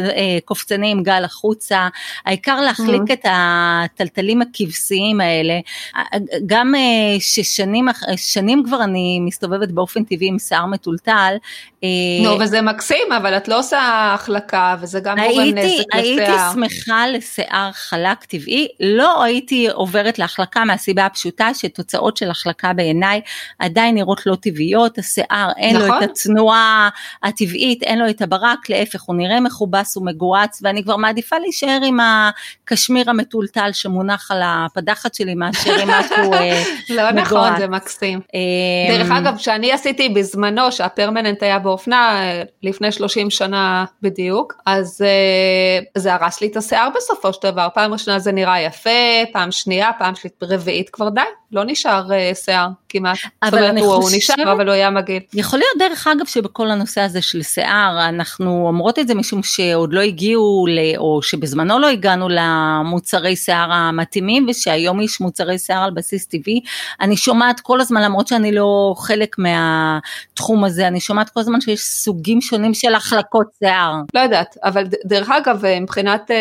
קופצני 0.45 0.91
עם 0.91 1.03
גל 1.03 1.23
החוצה, 1.23 1.87
העיקר 2.25 2.61
להחליק 2.61 3.01
את 3.13 3.25
הטלטלים 3.25 4.41
הכבשיים 4.41 5.21
האלה. 5.21 5.59
גם 6.45 6.75
אה, 6.75 7.19
ששנים 7.19 7.87
שנים 8.15 8.63
כבר 8.65 8.83
אני 8.83 9.19
מסתובבת 9.19 9.71
באופן 9.71 10.03
טבעי 10.03 10.27
עם 10.27 10.39
שיער 10.39 10.65
מטולטל. 10.65 11.35
אה, 11.83 11.89
נו, 12.23 12.39
וזה 12.39 12.61
מקסים, 12.61 13.11
אבל 13.17 13.37
את 13.37 13.47
לא 13.47 13.59
עושה 13.59 14.11
החלקה, 14.13 14.75
וזה 14.81 14.99
גם 14.99 15.17
גורם 15.17 15.45
נזק 15.45 15.61
לשיער. 15.61 15.85
הייתי 15.91 16.31
שמחה 16.53 17.07
לשיער 17.07 17.71
חלק 17.71 18.23
טבעי, 18.23 18.67
לא 18.79 19.23
הייתי 19.23 19.69
עוברת 19.69 20.19
להחלקה 20.19 20.65
מהסיבה 20.65 21.05
הפשוטה 21.05 21.53
שתוצאות 21.53 22.17
של 22.17 22.29
החלקה 22.29 22.73
בעיניי 22.73 23.21
עדיין 23.59 23.95
נראות 23.95 24.25
לא 24.25 24.35
טבעיות, 24.35 24.97
השיער 24.97 25.51
אין 25.57 25.75
נכון. 25.75 25.89
לו 25.89 26.03
את. 26.03 26.09
התנועה 26.09 26.89
הטבעית, 27.23 27.83
אין 27.83 27.99
לו 27.99 28.09
את 28.09 28.21
הברק, 28.21 28.69
להפך 28.69 29.01
הוא 29.01 29.15
נראה 29.15 29.39
מכובס 29.39 29.97
ומגואץ, 29.97 30.59
ואני 30.63 30.83
כבר 30.83 30.97
מעדיפה 30.97 31.37
להישאר 31.37 31.79
עם 31.85 31.97
הקשמיר 31.99 33.09
המטולטל 33.09 33.69
שמונח 33.73 34.31
על 34.31 34.41
הפדחת 34.43 35.13
שלי 35.13 35.35
מאשר 35.35 35.79
עם 35.79 35.89
משהו 35.99 36.28
לא 36.89 37.11
נכון, 37.11 37.57
זה 37.57 37.67
מקסים. 37.67 38.19
דרך 38.89 39.11
אגב, 39.11 39.37
כשאני 39.37 39.71
עשיתי 39.71 40.09
בזמנו, 40.09 40.71
שהפרמננט 40.71 41.43
היה 41.43 41.59
באופנה, 41.59 42.21
לפני 42.63 42.91
30 42.91 43.29
שנה 43.29 43.85
בדיוק, 44.01 44.53
אז 44.65 45.01
זה 45.97 46.13
הרס 46.13 46.41
לי 46.41 46.47
את 46.47 46.57
השיער 46.57 46.89
בסופו 46.95 47.33
של 47.33 47.39
דבר, 47.43 47.67
פעם 47.73 47.93
ראשונה 47.93 48.19
זה 48.19 48.31
נראה 48.31 48.61
יפה, 48.61 48.89
פעם 49.33 49.51
שנייה, 49.51 49.91
פעם 49.99 50.13
רביעית 50.41 50.89
כבר 50.89 51.09
די, 51.09 51.21
לא 51.51 51.63
נשאר 51.65 52.07
שיער 52.33 52.67
כמעט. 52.89 53.17
אבל 53.43 53.51
זאת 53.51 53.69
אומרת, 53.69 53.83
הוא 53.83 54.09
נשאר, 54.13 54.51
אבל 54.51 54.67
הוא 54.67 54.73
היה 54.73 54.89
מגעיל. 54.89 55.21
יכול 55.33 55.59
להיות 55.59 55.89
דרך 55.89 56.07
אגב 56.07 56.25
שבכל 56.25 56.71
הנושא 56.71 57.01
הזה 57.01 57.21
של 57.21 57.43
שיער, 57.43 58.09
אנחנו 58.09 58.67
אומרות 58.67 58.99
את 58.99 59.07
זה 59.07 59.15
משום 59.15 59.43
שעוד 59.43 59.93
לא 59.93 60.01
הגיעו, 60.01 60.65
או 60.97 61.21
שבזמנו 61.21 61.79
לא 61.79 61.87
הגענו 61.87 62.27
למוצרי 62.29 63.35
שיער 63.35 63.71
המתאימים, 63.71 64.45
ושהיום 64.49 65.01
יש 65.01 65.21
מוצרי 65.21 65.59
שיער 65.59 65.83
על 65.83 65.91
בסיס 65.91 66.25
טבעי. 66.25 66.61
אני 67.01 67.17
שומעת 67.17 67.59
כל 67.59 67.81
הזמן, 67.81 68.01
למרות 68.01 68.27
שאני 68.27 68.51
לא 68.51 68.93
חלק 68.97 69.35
מהתחום 69.37 70.63
הזה, 70.63 70.87
אני 70.87 70.99
שומעת 70.99 71.29
כל 71.29 71.39
הזמן 71.39 71.61
שיש 71.61 71.81
סוגים 71.81 72.41
שונים 72.41 72.73
של 72.73 72.95
החלקות 72.95 73.47
שיער. 73.59 73.93
לא 74.13 74.19
יודעת, 74.19 74.55
אבל 74.63 74.83
דרך 75.05 75.29
אגב, 75.29 75.63
מבחינת... 75.81 76.31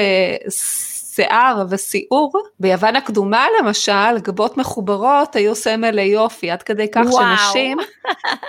שיער 1.19 1.65
וסיעור, 1.71 2.33
ביוון 2.61 2.97
הקדומה 2.97 3.47
למשל, 3.61 4.19
גבות 4.23 4.57
מחוברות 4.57 5.37
היו 5.37 5.55
סמל 5.55 5.91
ליופי, 5.91 6.51
עד 6.51 6.63
כדי 6.63 6.89
כך 6.91 7.07
וואו. 7.07 7.37
שנשים 7.37 7.79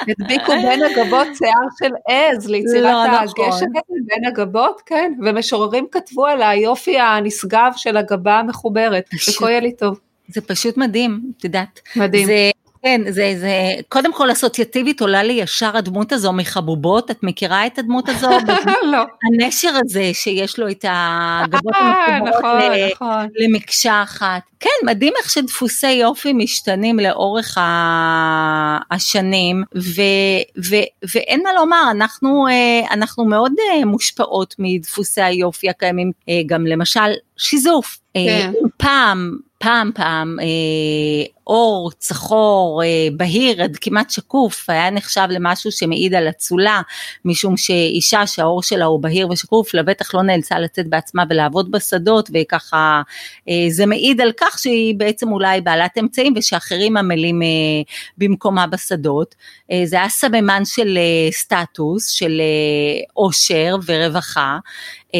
הדביקו 0.09 0.51
בין 0.51 0.83
הגבות 0.83 1.27
שיער 1.37 1.67
של 1.79 1.91
עז 2.07 2.49
ליצירת 2.49 3.09
לא, 3.11 3.19
הגשם 3.19 3.65
נכון. 3.73 3.97
בין 4.05 4.25
הגבות, 4.25 4.81
כן, 4.85 5.13
ומשוררים 5.25 5.85
כתבו 5.91 6.25
על 6.25 6.41
היופי 6.41 6.99
הנשגב 6.99 7.71
של 7.75 7.97
הגבה 7.97 8.39
המחוברת, 8.39 9.09
זה 9.25 9.31
כויה 9.37 9.59
לי 9.59 9.71
טוב. 9.71 9.99
זה 10.27 10.41
פשוט 10.41 10.77
מדהים, 10.77 11.21
את 11.37 11.43
יודעת. 11.43 11.79
מדהים. 11.95 12.25
זה 12.25 12.51
כן, 12.83 13.01
זה, 13.09 13.33
זה, 13.39 13.51
קודם 13.89 14.13
כל 14.13 14.31
אסוציאטיבית 14.31 15.01
עולה 15.01 15.23
לי 15.23 15.33
ישר 15.33 15.77
הדמות 15.77 16.11
הזו 16.11 16.33
מחבובות, 16.33 17.11
את 17.11 17.23
מכירה 17.23 17.67
את 17.67 17.79
הדמות 17.79 18.09
הזו? 18.09 18.29
לא. 18.91 19.03
הנשר 19.23 19.71
הזה 19.83 20.09
שיש 20.13 20.59
לו 20.59 20.69
את 20.69 20.85
הגבות 20.89 21.73
המחוברות 21.75 22.53
נכון, 22.91 23.07
נכון. 23.07 23.27
למקשה 23.35 24.03
אחת. 24.03 24.41
כן, 24.59 24.69
מדהים 24.85 25.13
איך 25.19 25.29
שדפוסי 25.29 25.91
יופי 25.91 26.33
משתנים 26.33 26.99
לאורך 26.99 27.57
השנים, 28.91 29.63
ו, 29.75 30.01
ו, 30.65 30.75
ואין 31.13 31.43
מה 31.43 31.53
לומר, 31.53 31.83
אנחנו, 31.91 32.47
אה, 32.47 32.93
אנחנו 32.93 33.25
מאוד 33.25 33.51
אה, 33.59 33.85
מושפעות 33.85 34.55
מדפוסי 34.59 35.21
היופי 35.21 35.69
הקיימים, 35.69 36.11
אה, 36.29 36.41
גם 36.45 36.65
למשל 36.65 37.09
שיזוף. 37.37 37.99
כן. 38.13 38.51
פעם 38.77 39.37
פעם 39.59 39.91
פעם 39.95 40.37
אה, 40.39 41.25
אור 41.49 41.91
צחור 41.97 42.81
אה, 42.83 43.07
בהיר 43.17 43.63
עד 43.63 43.77
כמעט 43.81 44.09
שקוף 44.09 44.69
היה 44.69 44.89
נחשב 44.89 45.27
למשהו 45.29 45.71
שמעיד 45.71 46.13
על 46.13 46.29
אצולה 46.29 46.81
משום 47.25 47.57
שאישה 47.57 48.27
שהאור 48.27 48.63
שלה 48.63 48.85
הוא 48.85 48.99
בהיר 48.99 49.29
ושקוף 49.29 49.73
לבטח 49.73 50.15
לא 50.15 50.21
נאלצה 50.21 50.59
לצאת 50.59 50.87
בעצמה 50.87 51.23
ולעבוד 51.29 51.71
בשדות 51.71 52.29
וככה 52.33 53.01
אה, 53.49 53.65
זה 53.69 53.85
מעיד 53.85 54.21
על 54.21 54.31
כך 54.39 54.59
שהיא 54.59 54.95
בעצם 54.97 55.31
אולי 55.31 55.61
בעלת 55.61 55.97
אמצעים 55.97 56.33
ושאחרים 56.37 56.97
עמלים 56.97 57.41
אה, 57.41 57.47
במקומה 58.17 58.67
בשדות. 58.67 59.35
זה 59.83 59.95
היה 59.95 60.09
סממן 60.09 60.65
של 60.65 60.97
סטטוס 61.31 62.07
של 62.07 62.41
עושר 63.13 63.75
ורווחה 63.85 64.57
אה, 65.15 65.19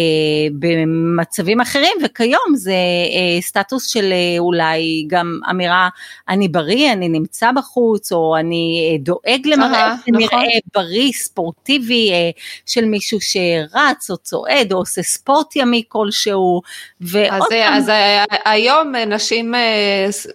במצבים 0.59 1.61
אחרים 1.61 1.97
וכיום 2.05 2.55
זה 2.55 2.71
אה, 2.71 3.41
סטטוס 3.41 3.87
של 3.87 4.11
אה, 4.11 4.39
אולי 4.39 5.05
גם 5.07 5.39
אמירה 5.49 5.89
אני 6.29 6.47
בריא, 6.47 6.93
אני 6.93 7.09
נמצא 7.09 7.51
בחוץ 7.51 8.11
או 8.11 8.37
אני 8.37 8.97
דואג 9.01 9.41
למראה 9.45 9.95
שנראה 10.05 10.25
נכון. 10.25 10.43
בריא, 10.75 11.11
ספורטיבי 11.11 12.11
של 12.65 12.85
מישהו 12.85 13.19
שרץ 13.21 14.11
או 14.11 14.17
צועד 14.17 14.73
או 14.73 14.77
עושה 14.77 15.03
ספורט 15.03 15.55
ימי 15.55 15.83
כלשהו. 15.87 16.61
אז, 17.01 17.43
פעם... 17.49 17.73
אז 17.73 17.91
היום 18.45 18.95
נשים 18.95 19.53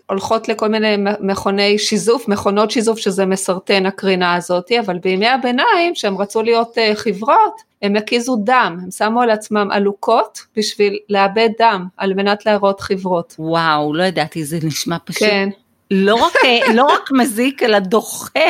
הולכות 0.06 0.48
לכל 0.48 0.68
מיני 0.68 0.96
מכוני 1.20 1.78
שיזוף, 1.78 2.28
מכונות 2.28 2.70
שיזוף 2.70 2.98
שזה 2.98 3.26
מסרטן 3.26 3.86
הקרינה 3.86 4.34
הזאת, 4.34 4.72
אבל 4.80 4.98
בימי 4.98 5.28
הביניים 5.28 5.94
שהם 5.94 6.18
רצו 6.18 6.42
להיות 6.42 6.76
חברות 6.94 7.74
הם 7.82 7.96
הקיזו 7.96 8.36
דם, 8.44 8.78
הם 8.82 8.90
שמו 8.90 9.22
על 9.22 9.30
עצמם 9.30 9.68
עלוקות 9.70 10.40
בשביל 10.56 10.98
לאבד 11.08 11.48
דם, 11.58 11.86
על 11.96 12.14
מנת 12.14 12.46
להראות 12.46 12.80
חברות. 12.80 13.34
וואו, 13.38 13.94
לא 13.94 14.02
ידעתי, 14.02 14.44
זה 14.44 14.58
נשמע 14.62 14.96
פשוט. 15.04 15.28
כן. 15.28 15.48
לא 15.90 16.14
רק, 16.14 16.32
אה, 16.44 16.74
לא 16.74 16.84
רק 16.84 17.10
מזיק 17.12 17.62
אלא 17.62 17.78
דוחה. 17.78 18.40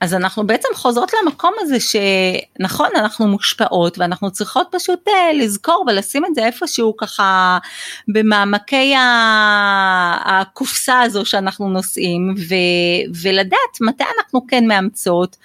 אז 0.00 0.14
אנחנו 0.14 0.46
בעצם 0.46 0.68
חוזרות 0.74 1.12
למקום 1.22 1.52
הזה 1.60 1.76
שנכון 1.80 2.88
אנחנו 2.96 3.28
מושפעות 3.28 3.98
ואנחנו 3.98 4.30
צריכות 4.30 4.68
פשוט 4.70 5.08
אה, 5.08 5.32
לזכור 5.32 5.84
ולשים 5.86 6.24
את 6.24 6.34
זה 6.34 6.46
איפשהו 6.46 6.96
ככה 6.96 7.58
במעמקי 8.08 8.94
הקופסה 10.24 11.00
הזו 11.00 11.24
שאנחנו 11.24 11.68
נושאים 11.68 12.34
ו, 12.48 12.54
ולדעת 13.22 13.80
מתי 13.80 14.04
אנחנו 14.18 14.46
כן 14.48 14.66
מאמצות 14.66 15.36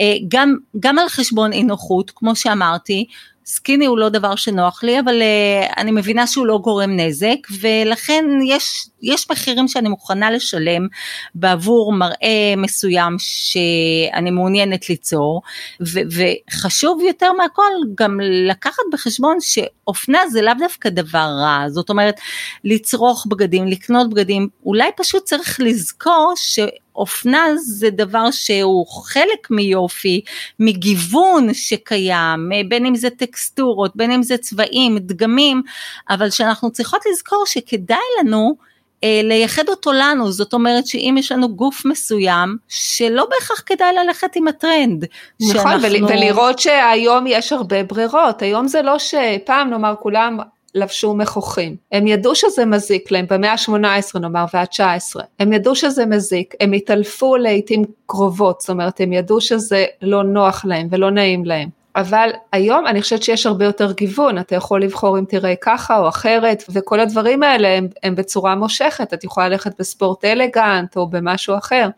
אה, 0.00 0.14
גם, 0.28 0.56
גם 0.80 0.98
על 0.98 1.08
חשבון 1.08 1.52
אי 1.52 1.62
נוחות 1.62 2.10
כמו 2.14 2.36
שאמרתי 2.36 3.06
סקיני 3.48 3.86
הוא 3.86 3.98
לא 3.98 4.08
דבר 4.08 4.36
שנוח 4.36 4.84
לי, 4.84 5.00
אבל 5.00 5.22
uh, 5.22 5.74
אני 5.76 5.90
מבינה 5.90 6.26
שהוא 6.26 6.46
לא 6.46 6.58
גורם 6.58 6.90
נזק, 6.96 7.36
ולכן 7.60 8.24
יש, 8.46 8.88
יש 9.02 9.30
מחירים 9.30 9.68
שאני 9.68 9.88
מוכנה 9.88 10.30
לשלם 10.30 10.88
בעבור 11.34 11.92
מראה 11.92 12.54
מסוים 12.56 13.16
שאני 13.18 14.30
מעוניינת 14.30 14.88
ליצור, 14.88 15.42
ו, 15.80 16.00
וחשוב 16.10 17.00
יותר 17.06 17.32
מהכל 17.32 17.72
גם 17.94 18.20
לקחת 18.22 18.82
בחשבון 18.92 19.36
שאופנה 19.40 20.18
זה 20.28 20.42
לאו 20.42 20.52
דווקא 20.58 20.88
דבר 20.88 21.28
רע, 21.42 21.64
זאת 21.68 21.90
אומרת, 21.90 22.20
לצרוך 22.64 23.26
בגדים, 23.30 23.68
לקנות 23.68 24.10
בגדים, 24.10 24.48
אולי 24.64 24.88
פשוט 24.96 25.24
צריך 25.24 25.60
לזכור 25.60 26.32
ש... 26.36 26.58
אופנה 26.98 27.46
זה 27.56 27.90
דבר 27.90 28.30
שהוא 28.30 28.86
חלק 28.86 29.50
מיופי, 29.50 30.20
מגיוון 30.60 31.54
שקיים, 31.54 32.50
בין 32.68 32.86
אם 32.86 32.94
זה 32.94 33.10
טקסטורות, 33.10 33.96
בין 33.96 34.10
אם 34.10 34.22
זה 34.22 34.36
צבעים, 34.36 34.98
דגמים, 34.98 35.62
אבל 36.10 36.30
שאנחנו 36.30 36.70
צריכות 36.70 37.00
לזכור 37.10 37.44
שכדאי 37.46 37.98
לנו 38.20 38.56
אה, 39.04 39.20
לייחד 39.24 39.68
אותו 39.68 39.92
לנו, 39.92 40.32
זאת 40.32 40.52
אומרת 40.52 40.86
שאם 40.86 41.14
יש 41.18 41.32
לנו 41.32 41.56
גוף 41.56 41.84
מסוים, 41.84 42.56
שלא 42.68 43.26
בהכרח 43.30 43.62
כדאי 43.66 43.92
ללכת 43.92 44.36
עם 44.36 44.48
הטרנד. 44.48 45.04
נכון, 45.40 45.80
שאנחנו... 45.80 46.08
ולראות 46.08 46.58
שהיום 46.58 47.26
יש 47.26 47.52
הרבה 47.52 47.82
ברירות, 47.82 48.42
היום 48.42 48.68
זה 48.68 48.82
לא 48.82 48.98
שפעם 48.98 49.70
נאמר 49.70 49.94
כולם 50.00 50.38
לבשו 50.74 51.14
מכוחים. 51.14 51.76
הם 51.92 52.06
ידעו 52.06 52.34
שזה 52.34 52.64
מזיק 52.64 53.10
להם 53.10 53.26
במאה 53.30 53.52
ה-18 53.52 54.18
נאמר 54.18 54.44
וה-19, 54.54 55.20
הם 55.38 55.52
ידעו 55.52 55.74
שזה 55.74 56.06
מזיק, 56.06 56.54
הם 56.60 56.72
התעלפו 56.72 57.36
לעיתים 57.36 57.84
קרובות, 58.06 58.60
זאת 58.60 58.70
אומרת 58.70 59.00
הם 59.00 59.12
ידעו 59.12 59.40
שזה 59.40 59.84
לא 60.02 60.24
נוח 60.24 60.64
להם 60.64 60.88
ולא 60.90 61.10
נעים 61.10 61.44
להם. 61.44 61.68
אבל 61.96 62.30
היום 62.52 62.86
אני 62.86 63.02
חושבת 63.02 63.22
שיש 63.22 63.46
הרבה 63.46 63.64
יותר 63.64 63.92
גיוון, 63.92 64.38
אתה 64.38 64.54
יכול 64.54 64.82
לבחור 64.82 65.18
אם 65.18 65.24
תראה 65.28 65.54
ככה 65.60 65.98
או 65.98 66.08
אחרת, 66.08 66.64
וכל 66.70 67.00
הדברים 67.00 67.42
האלה 67.42 67.68
הם, 67.68 67.88
הם 68.02 68.14
בצורה 68.14 68.54
מושכת, 68.54 69.14
את 69.14 69.24
יכולה 69.24 69.48
ללכת 69.48 69.80
בספורט 69.80 70.24
אלגנט 70.24 70.96
או 70.96 71.06
במשהו 71.06 71.58
אחר. 71.58 71.88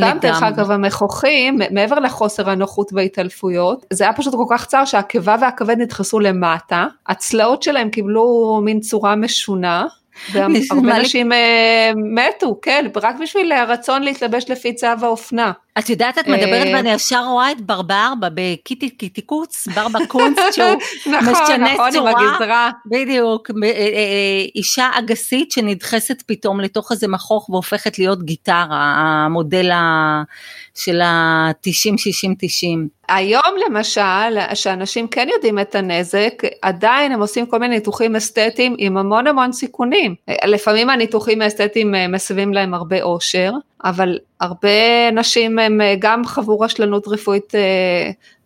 גם 0.00 0.18
דרך 0.18 0.42
אגב 0.42 0.70
המכוחים, 0.70 1.58
מעבר 1.70 1.98
לחוסר 1.98 2.50
הנוחות 2.50 2.92
וההתעלפויות, 2.92 3.86
זה 3.92 4.04
היה 4.04 4.12
פשוט 4.12 4.34
כל 4.34 4.44
כך 4.50 4.66
צר 4.66 4.84
שהקיבה 4.84 5.36
והכבד 5.40 5.78
נדחסו 5.78 6.20
למטה, 6.20 6.86
הצלעות 7.06 7.62
שלהם 7.62 7.90
קיבלו 7.90 8.60
מין 8.64 8.80
צורה 8.80 9.16
משונה, 9.16 9.86
והרבה 10.32 10.98
נשים 10.98 11.32
אה, 11.32 11.92
מתו, 11.96 12.58
כן, 12.62 12.86
רק 13.02 13.16
בשביל 13.22 13.52
הרצון 13.52 14.02
להתלבש 14.02 14.50
לפי 14.50 14.74
צו 14.74 14.86
האופנה. 15.02 15.52
את 15.78 15.90
יודעת, 15.90 16.18
את 16.18 16.28
מדברת 16.28 16.66
ואני 16.74 16.90
ישר 16.90 17.24
רואה 17.24 17.52
את 17.52 17.60
ברבר 17.60 18.12
בקיטי 18.20 18.90
קיטיקוץ, 18.90 19.68
ברבה 19.74 19.98
קונץ, 20.08 20.38
שהוא 20.54 20.66
נכון, 21.06 21.32
משנה 21.42 21.74
נכון, 21.74 21.90
צורה. 21.90 22.70
בדיוק, 22.86 23.50
אה, 23.62 23.68
אה, 23.68 24.44
אישה 24.54 24.90
אגסית 24.98 25.52
שנדחסת 25.52 26.22
פתאום 26.26 26.60
לתוך 26.60 26.92
איזה 26.92 27.08
מכוך 27.08 27.50
והופכת 27.50 27.98
להיות 27.98 28.22
גיטרה, 28.22 28.94
המודל 28.96 29.70
של 30.74 31.00
ה-90-60-90. 31.00 32.88
היום 33.08 33.54
למשל, 33.66 34.54
שאנשים 34.54 35.08
כן 35.08 35.28
יודעים 35.34 35.58
את 35.58 35.74
הנזק, 35.74 36.42
עדיין 36.62 37.12
הם 37.12 37.20
עושים 37.20 37.46
כל 37.46 37.58
מיני 37.58 37.74
ניתוחים 37.74 38.16
אסתטיים 38.16 38.74
עם 38.78 38.96
המון 38.96 39.26
המון 39.26 39.52
סיכונים. 39.52 40.14
לפעמים 40.44 40.90
הניתוחים 40.90 41.42
האסתטיים 41.42 41.94
מסבים 42.08 42.54
להם 42.54 42.74
הרבה 42.74 43.02
אושר, 43.02 43.52
אבל 43.84 44.18
הרבה 44.40 45.10
נשים 45.12 45.58
הם 45.58 45.80
גם 45.98 46.24
חוו 46.24 46.60
רשלנות 46.60 47.08
רפואית 47.08 47.52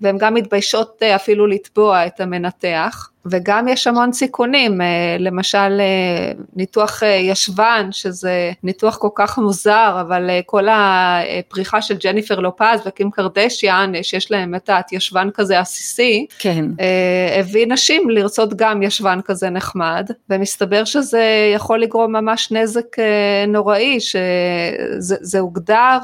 והן 0.01 0.19
גם 0.19 0.35
מתביישות 0.35 1.03
אפילו 1.03 1.47
לתבוע 1.47 2.07
את 2.07 2.21
המנתח. 2.21 3.10
וגם 3.27 3.69
יש 3.69 3.87
המון 3.87 4.13
סיכונים, 4.13 4.81
אה, 4.81 5.17
למשל 5.19 5.59
אה, 5.59 6.33
ניתוח 6.57 7.03
אה, 7.03 7.09
ישבן, 7.09 7.89
שזה 7.93 8.53
ניתוח 8.63 8.97
כל 8.97 9.09
כך 9.15 9.39
מוזר, 9.39 9.99
אבל 10.01 10.31
כל 10.47 10.67
הפריחה 10.71 11.83
של 11.83 11.95
ג'ניפר 12.05 12.41
לופז 12.41 12.81
וקים 12.87 13.11
קרדשיאן, 13.11 13.93
שיש 14.03 14.31
להם 14.31 14.55
את 14.55 14.71
הישבן 14.91 15.29
כזה 15.35 15.61
עסיסי, 15.61 16.27
כן. 16.39 16.65
הביא 17.39 17.67
נשים 17.67 18.11
לרצות 18.11 18.55
גם 18.55 18.83
ישבן 18.83 19.21
כזה 19.25 19.51
נחמד, 19.51 20.11
ומסתבר 20.31 20.85
שזה 20.85 21.25
יכול 21.55 21.81
לגרום 21.81 22.13
ממש 22.13 22.53
נזק 22.53 22.97
נוראי, 23.49 23.99
שזה 24.01 25.39
הוגדר 25.39 25.99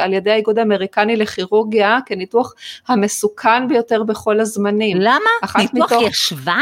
על 0.00 0.12
ידי 0.12 0.30
האיגוד 0.30 0.58
האמריקני 0.58 1.16
לכירורגיה 1.16 1.98
כניתוח 2.06 2.54
המסוכן 2.88 3.68
ביותר 3.68 4.02
בכל 4.02 4.40
הזמנים. 4.40 4.96
למה? 5.00 5.58
ניתוח 5.58 5.92
מתוך... 5.92 6.02
ישבן? 6.08 6.57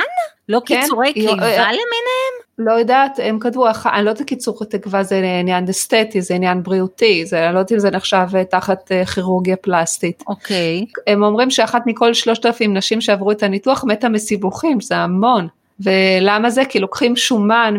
לא 0.48 0.60
כן, 0.66 0.80
קיצורי 0.80 1.12
קיבה 1.12 1.56
למיניהם? 1.56 2.36
לא 2.58 2.72
יודעת, 2.72 3.20
הם 3.22 3.38
כתבו, 3.38 3.66
אני 3.92 4.04
לא 4.04 4.10
יודעת 4.10 4.26
קיצור 4.26 4.64
תקווה 4.64 5.02
זה 5.02 5.16
עניין 5.40 5.68
אסתטי, 5.68 6.22
זה 6.22 6.34
עניין 6.34 6.62
בריאותי, 6.62 7.26
זה, 7.26 7.46
אני 7.46 7.54
לא 7.54 7.58
יודעת 7.58 7.72
אם 7.72 7.78
זה 7.78 7.90
נחשב 7.90 8.26
אה, 8.34 8.44
תחת 8.44 8.92
אה, 8.92 9.06
כירורגיה 9.06 9.56
פלסטית. 9.56 10.22
אוקיי. 10.26 10.86
הם 11.06 11.22
אומרים 11.22 11.50
שאחת 11.50 11.82
מכל 11.86 12.14
שלושת 12.14 12.46
אלפים 12.46 12.76
נשים 12.76 13.00
שעברו 13.00 13.30
את 13.30 13.42
הניתוח 13.42 13.84
מתה 13.84 14.08
מסיבוכים, 14.08 14.80
זה 14.80 14.96
המון. 14.96 15.48
ולמה 15.80 16.50
זה? 16.50 16.64
כי 16.64 16.80
לוקחים 16.80 17.16
שומן 17.16 17.74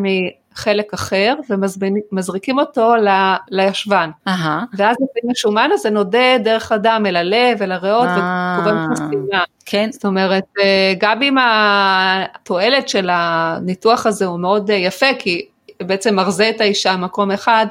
חלק 0.58 0.94
אחר 0.94 1.34
ומזריקים 1.50 2.60
אותו 2.60 2.96
ל, 2.96 3.08
לישבן. 3.52 4.10
Uh-huh. 4.28 4.32
ואז 4.78 4.96
לפעמים 4.96 5.32
השומן 5.32 5.70
הזה 5.74 5.90
נודד 5.90 6.40
דרך 6.44 6.72
הדם 6.72 7.04
אל 7.08 7.16
הלב, 7.16 7.62
אל 7.62 7.72
הריאות, 7.72 8.08
uh-huh. 8.08 8.60
וגורם 8.60 8.88
חסימה. 8.92 9.44
כן. 9.66 9.90
זאת 9.92 10.06
אומרת, 10.06 10.44
אה, 10.60 10.94
גם 10.98 11.22
אם 11.22 11.36
התועלת 11.40 12.90
של 12.90 13.10
הניתוח 13.12 14.06
הזה 14.06 14.26
הוא 14.26 14.40
מאוד 14.40 14.72
אה, 14.72 14.76
יפה, 14.76 15.06
כי 15.20 15.46
בעצם 15.80 16.16
מרזה 16.16 16.50
את 16.50 16.62
האישה 16.62 16.98
מקום 16.98 17.32
אחד, 17.32 17.68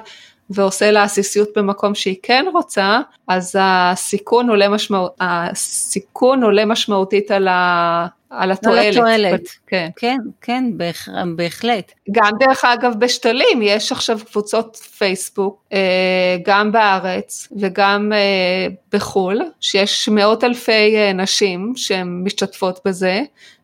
ועושה 0.51 0.91
לה 0.91 1.03
עסיסיות 1.03 1.49
במקום 1.57 1.95
שהיא 1.95 2.17
כן 2.23 2.45
רוצה, 2.53 3.01
אז 3.29 3.57
הסיכון 3.61 4.51
עולה, 4.51 4.69
משמע... 4.69 4.99
הסיכון 5.21 6.43
עולה 6.43 6.65
משמעותית 6.65 7.31
על, 7.31 7.49
ה... 7.49 8.07
על 8.31 8.53
התועלת. 8.53 8.79
על 8.79 8.91
התועלת, 8.91 9.49
כן, 9.67 9.89
כן, 9.97 10.17
כן 10.41 10.65
בהח... 10.77 11.09
בהחלט. 11.37 11.93
גם 12.11 12.31
דרך 12.41 12.65
אגב 12.65 12.93
בשתלים, 12.99 13.63
יש 13.63 13.93
עכשיו 13.93 14.19
קבוצות 14.31 14.77
פייסבוק, 14.77 15.63
אה, 15.73 16.37
גם 16.45 16.73
בארץ 16.73 17.49
וגם 17.61 18.13
אה, 18.15 18.67
בחו"ל, 18.93 19.43
שיש 19.61 20.09
מאות 20.09 20.45
אלפי 20.45 20.97
אה, 20.97 21.13
נשים 21.13 21.73
שהן 21.77 22.23
משתתפות 22.25 22.81
בזה, 22.85 23.23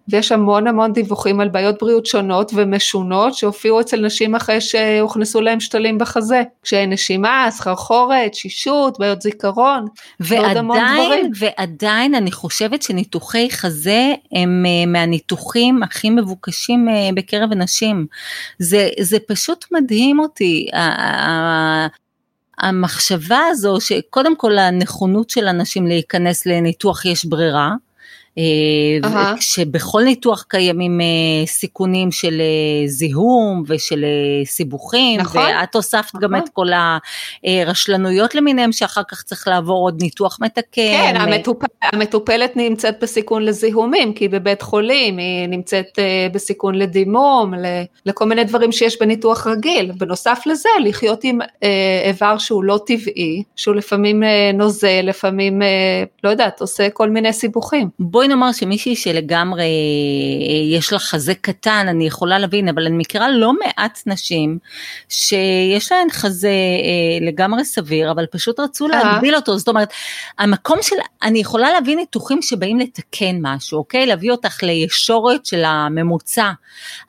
ויש 0.09 0.33
המון 0.33 0.67
המון 0.67 0.93
דיווחים 0.93 1.41
על 1.41 1.49
בעיות 1.49 1.77
בריאות 1.81 2.07
שונות 2.07 2.53
ומשונות 2.55 3.35
שהופיעו 3.35 3.81
אצל 3.81 4.01
נשים 4.01 4.35
אחרי 4.35 4.61
שהוכנסו 4.61 5.41
להם 5.41 5.61
שתלים 5.61 5.99
בחזה, 5.99 6.43
קשיי 6.63 6.87
נשימה, 6.87 7.47
סחרחורת, 7.51 8.35
שישות, 8.35 8.99
בעיות 8.99 9.23
זיכרון, 9.23 9.87
ועוד 10.21 10.57
המון 10.57 10.79
דברים. 10.79 11.31
ועדיין 11.39 12.15
אני 12.15 12.33
חושבת 12.33 12.83
שניתוחי 12.83 13.51
חזה 13.51 14.13
הם 14.33 14.65
אה, 14.67 14.87
מהניתוחים 14.87 15.83
הכי 15.83 16.11
מבוקשים 16.11 16.89
אה, 16.89 17.09
בקרב 17.15 17.53
הנשים. 17.53 18.07
זה, 18.59 18.89
זה 19.01 19.19
פשוט 19.29 19.65
מדהים 19.73 20.19
אותי. 20.19 20.69
המחשבה 22.59 23.41
הזו 23.51 23.77
שקודם 23.81 24.37
כל 24.37 24.59
הנכונות 24.59 25.31
של 25.31 25.49
אנשים 25.49 25.87
להיכנס 25.87 26.47
לניתוח 26.47 27.05
יש 27.05 27.25
ברירה, 27.25 27.71
uh-huh. 28.39 29.41
שבכל 29.41 30.03
ניתוח 30.03 30.45
קיימים 30.49 31.01
uh, 31.01 31.49
סיכונים 31.49 32.13
של 32.13 32.41
uh, 32.41 32.89
זיהום 32.89 33.63
ושל 33.67 34.05
סיבוכים, 34.45 35.21
נכון, 35.21 35.43
ואת 35.43 35.75
הוספת 35.75 36.15
נכון. 36.15 36.21
גם 36.21 36.37
את 36.37 36.49
כל 36.53 36.67
הרשלנויות 37.45 38.35
למיניהם 38.35 38.73
שאחר 38.73 39.03
כך 39.11 39.23
צריך 39.23 39.49
לעבור 39.49 39.79
עוד 39.79 40.03
ניתוח 40.03 40.39
מתקן. 40.41 40.63
כן, 40.73 41.15
המטופ... 41.17 41.63
המטופלת 41.83 42.57
נמצאת 42.57 42.97
בסיכון 43.03 43.45
לזיהומים, 43.45 44.13
כי 44.13 44.25
היא 44.25 44.31
בבית 44.31 44.63
חולים, 44.63 45.19
היא 45.19 45.47
נמצאת 45.47 45.99
בסיכון 46.33 46.75
לדימום. 46.75 47.53
לכל 48.07 48.25
מיני 48.25 48.45
דברים 48.45 48.73
שיש 48.73 49.01
בניתוח 49.01 49.47
רגיל. 49.47 49.93
בנוסף 49.93 50.43
לזה, 50.47 50.69
לחיות 50.85 51.25
עם 51.25 51.39
איבר 52.07 52.39
שהוא 52.39 52.65
לא 52.65 52.81
טבעי, 52.87 53.43
שהוא 53.57 53.75
לפעמים 53.75 54.23
נוזל, 54.55 55.01
לפעמים, 55.03 55.63
לא 56.25 56.31
יודעת, 56.31 56.61
עושה 56.61 56.91
כל 56.91 57.11
מיני 57.11 57.33
סיבוכים. 57.33 57.89
בוא 57.99 58.22
בואי 58.23 58.29
נאמר 58.29 58.53
שמישהי 58.53 58.97
שלגמרי 58.97 59.63
אה, 59.63 60.77
יש 60.79 60.93
לה 60.93 60.99
חזה 60.99 61.35
קטן, 61.35 61.87
אני 61.89 62.07
יכולה 62.07 62.39
להבין, 62.39 62.69
אבל 62.69 62.87
אני 62.87 62.97
מכירה 62.97 63.31
לא 63.31 63.53
מעט 63.53 63.99
נשים 64.07 64.59
שיש 65.09 65.93
להן 65.93 66.11
חזה 66.11 66.49
אה, 66.49 67.27
לגמרי 67.27 67.65
סביר, 67.65 68.11
אבל 68.11 68.27
פשוט 68.27 68.61
רצו 68.61 68.89
להגביל 68.89 69.35
אותו, 69.35 69.59
זאת 69.59 69.69
אומרת, 69.69 69.93
המקום 70.39 70.79
של, 70.83 70.97
אני 71.23 71.39
יכולה 71.39 71.73
להבין 71.73 71.99
ניתוחים 71.99 72.43
שבאים 72.43 72.79
לתקן 72.79 73.39
משהו, 73.41 73.79
אוקיי? 73.79 74.07
להביא 74.07 74.31
אותך 74.31 74.63
לישורת 74.63 75.47
של 75.47 75.65
הממוצע, 75.65 76.51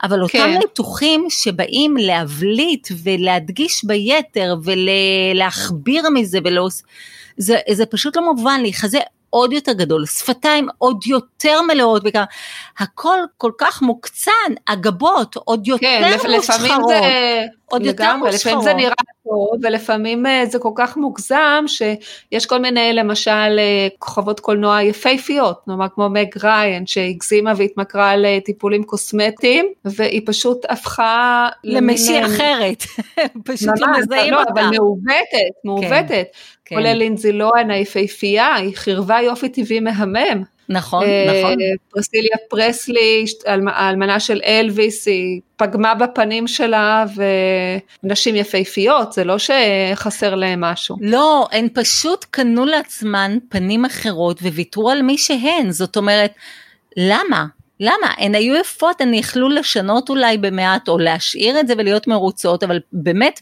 אבל 0.02 0.22
אותם 0.22 0.38
כן. 0.38 0.58
ניתוחים 0.58 1.26
שבאים 1.28 1.96
להבליט 1.96 2.88
ולהדגיש 3.04 3.84
ביתר 3.84 4.56
ולהכביר 4.64 6.08
מזה 6.14 6.38
ולהוס... 6.44 6.82
זה, 7.36 7.56
זה 7.70 7.86
פשוט 7.86 8.16
לא 8.16 8.34
מובן 8.34 8.60
לי, 8.62 8.72
חזה 8.72 8.98
עוד 9.34 9.52
יותר 9.52 9.72
גדול, 9.72 10.06
שפתיים 10.06 10.68
עוד 10.78 11.06
יותר 11.06 11.62
מלאות, 11.62 12.02
בעיקר, 12.02 12.24
הכל 12.78 13.18
כל 13.38 13.50
כך 13.58 13.82
מוקצן, 13.82 14.30
הגבות 14.68 15.36
עוד 15.36 15.68
יותר 15.68 15.86
כן, 15.86 16.16
מושחרות. 16.36 16.88
זה, 16.88 17.00
עוד 17.66 17.86
יותר 17.86 18.16
מושחרות. 18.16 18.34
לפעמים 18.34 18.60
זה 18.60 18.74
נראה 18.74 18.94
טוב, 19.24 19.50
ולפעמים 19.62 20.26
אה, 20.26 20.46
זה 20.46 20.58
כל 20.58 20.72
כך 20.74 20.96
מוגזם, 20.96 21.64
שיש 21.66 22.46
כל 22.46 22.58
מיני, 22.58 22.92
למשל, 22.92 23.58
אה, 23.58 23.88
כוכבות 23.98 24.40
קולנוע 24.40 24.82
יפהפיות, 24.82 25.68
נאמר 25.68 25.86
כמו 25.94 26.08
מג 26.08 26.26
ריין, 26.42 26.86
שהגזימה 26.86 27.52
והתמכרה 27.56 28.16
לטיפולים 28.16 28.84
קוסמטיים, 28.84 29.66
והיא 29.84 30.22
פשוט 30.26 30.64
הפכה... 30.68 31.48
למישהי 31.64 32.24
אחרת, 32.24 32.82
פשוט 33.46 33.78
לא 33.78 33.86
מזהים 33.98 34.32
לא, 34.32 34.40
אותה. 34.40 34.50
אבל 34.52 34.62
מעוותת, 34.62 35.54
מעוותת. 35.64 36.08
כן. 36.08 36.22
כן. 36.64 36.76
כולל 36.76 36.92
לינזי 36.92 37.32
לוהן 37.32 37.70
היפהפייה, 37.70 38.54
היא 38.54 38.76
חירבה 38.76 39.20
יופי 39.20 39.48
טבעי 39.48 39.80
מהמם. 39.80 40.42
נכון, 40.68 41.04
אה, 41.04 41.40
נכון. 41.40 41.56
פרסיליה 41.90 42.36
פרסלי, 42.48 43.24
האלמנה 43.46 44.20
של 44.20 44.40
אלוויס, 44.44 45.08
היא 45.08 45.40
פגמה 45.56 45.94
בפנים 45.94 46.46
שלה 46.46 47.04
ונשים 48.04 48.36
יפהפיות, 48.36 49.12
זה 49.12 49.24
לא 49.24 49.36
שחסר 49.38 50.34
להם 50.34 50.60
משהו. 50.60 50.96
לא, 51.00 51.48
הן 51.52 51.68
פשוט 51.74 52.24
קנו 52.30 52.64
לעצמן 52.64 53.38
פנים 53.48 53.84
אחרות 53.84 54.42
וויתרו 54.42 54.90
על 54.90 55.02
מי 55.02 55.18
שהן, 55.18 55.70
זאת 55.70 55.96
אומרת, 55.96 56.32
למה? 56.96 57.46
למה? 57.84 58.14
הן 58.18 58.34
היו 58.34 58.54
יפות, 58.54 59.00
הן 59.00 59.14
יכלו 59.14 59.48
לשנות 59.48 60.08
אולי 60.08 60.38
במעט 60.38 60.88
או 60.88 60.98
להשאיר 60.98 61.60
את 61.60 61.68
זה 61.68 61.74
ולהיות 61.78 62.06
מרוצות, 62.06 62.62
אבל 62.62 62.80
באמת 62.92 63.40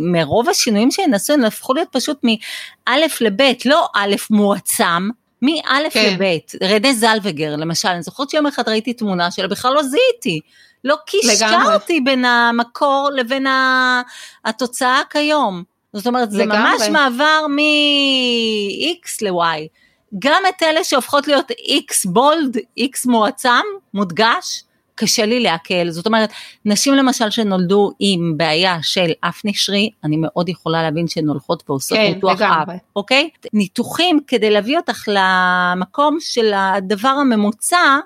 מרוב 0.00 0.48
השינויים 0.48 0.90
שהן 0.90 1.14
עשו, 1.14 1.32
הן 1.32 1.44
הפכו 1.44 1.74
להיות 1.74 1.88
פשוט 1.92 2.18
מאלף 2.22 3.20
לבית, 3.20 3.66
לא 3.66 3.86
א' 3.94 4.14
מועצם, 4.30 5.08
מא' 5.42 5.90
כן. 5.90 6.16
לב', 6.20 6.38
רנה 6.62 6.92
זלווגר 6.92 7.56
למשל, 7.56 7.88
אני 7.88 8.02
זוכרת 8.02 8.30
שיום 8.30 8.46
אחד 8.46 8.68
ראיתי 8.68 8.92
תמונה 8.92 9.30
שלה, 9.30 9.48
בכלל 9.48 9.72
לא 9.72 9.82
זיהיתי, 9.82 10.40
לא 10.84 10.96
קישרתי 11.06 12.00
בין 12.00 12.24
המקור 12.24 13.08
לבין 13.14 13.46
התוצאה 14.44 15.00
כיום. 15.10 15.62
זאת 15.92 16.06
אומרת, 16.06 16.30
זה 16.30 16.44
לגמרי. 16.44 16.58
ממש 16.58 16.88
מעבר 16.88 17.46
מ-X 17.48 19.18
ל-Y. 19.22 19.83
גם 20.18 20.42
את 20.48 20.62
אלה 20.62 20.84
שהופכות 20.84 21.28
להיות 21.28 21.50
X 21.50 22.10
בולד, 22.10 22.56
X 22.80 23.10
מועצם, 23.10 23.62
מודגש, 23.94 24.64
קשה 24.94 25.26
לי 25.26 25.40
לעכל. 25.40 25.90
זאת 25.90 26.06
אומרת, 26.06 26.30
נשים 26.64 26.94
למשל 26.94 27.30
שנולדו 27.30 27.90
עם 27.98 28.34
בעיה 28.36 28.78
של 28.82 29.10
אף 29.20 29.40
נשרי, 29.44 29.90
אני 30.04 30.16
מאוד 30.16 30.48
יכולה 30.48 30.82
להבין 30.82 31.08
שהן 31.08 31.28
הולכות 31.28 31.62
ועושות 31.68 31.98
כן, 31.98 32.12
ניתוח 32.14 32.42
אף, 32.42 32.68
אוקיי? 32.96 33.30
ניתוחים 33.52 34.20
כדי 34.26 34.50
להביא 34.50 34.76
אותך 34.76 35.08
למקום 35.08 36.16
של 36.20 36.52
הדבר 36.54 37.08
הממוצע, 37.08 37.98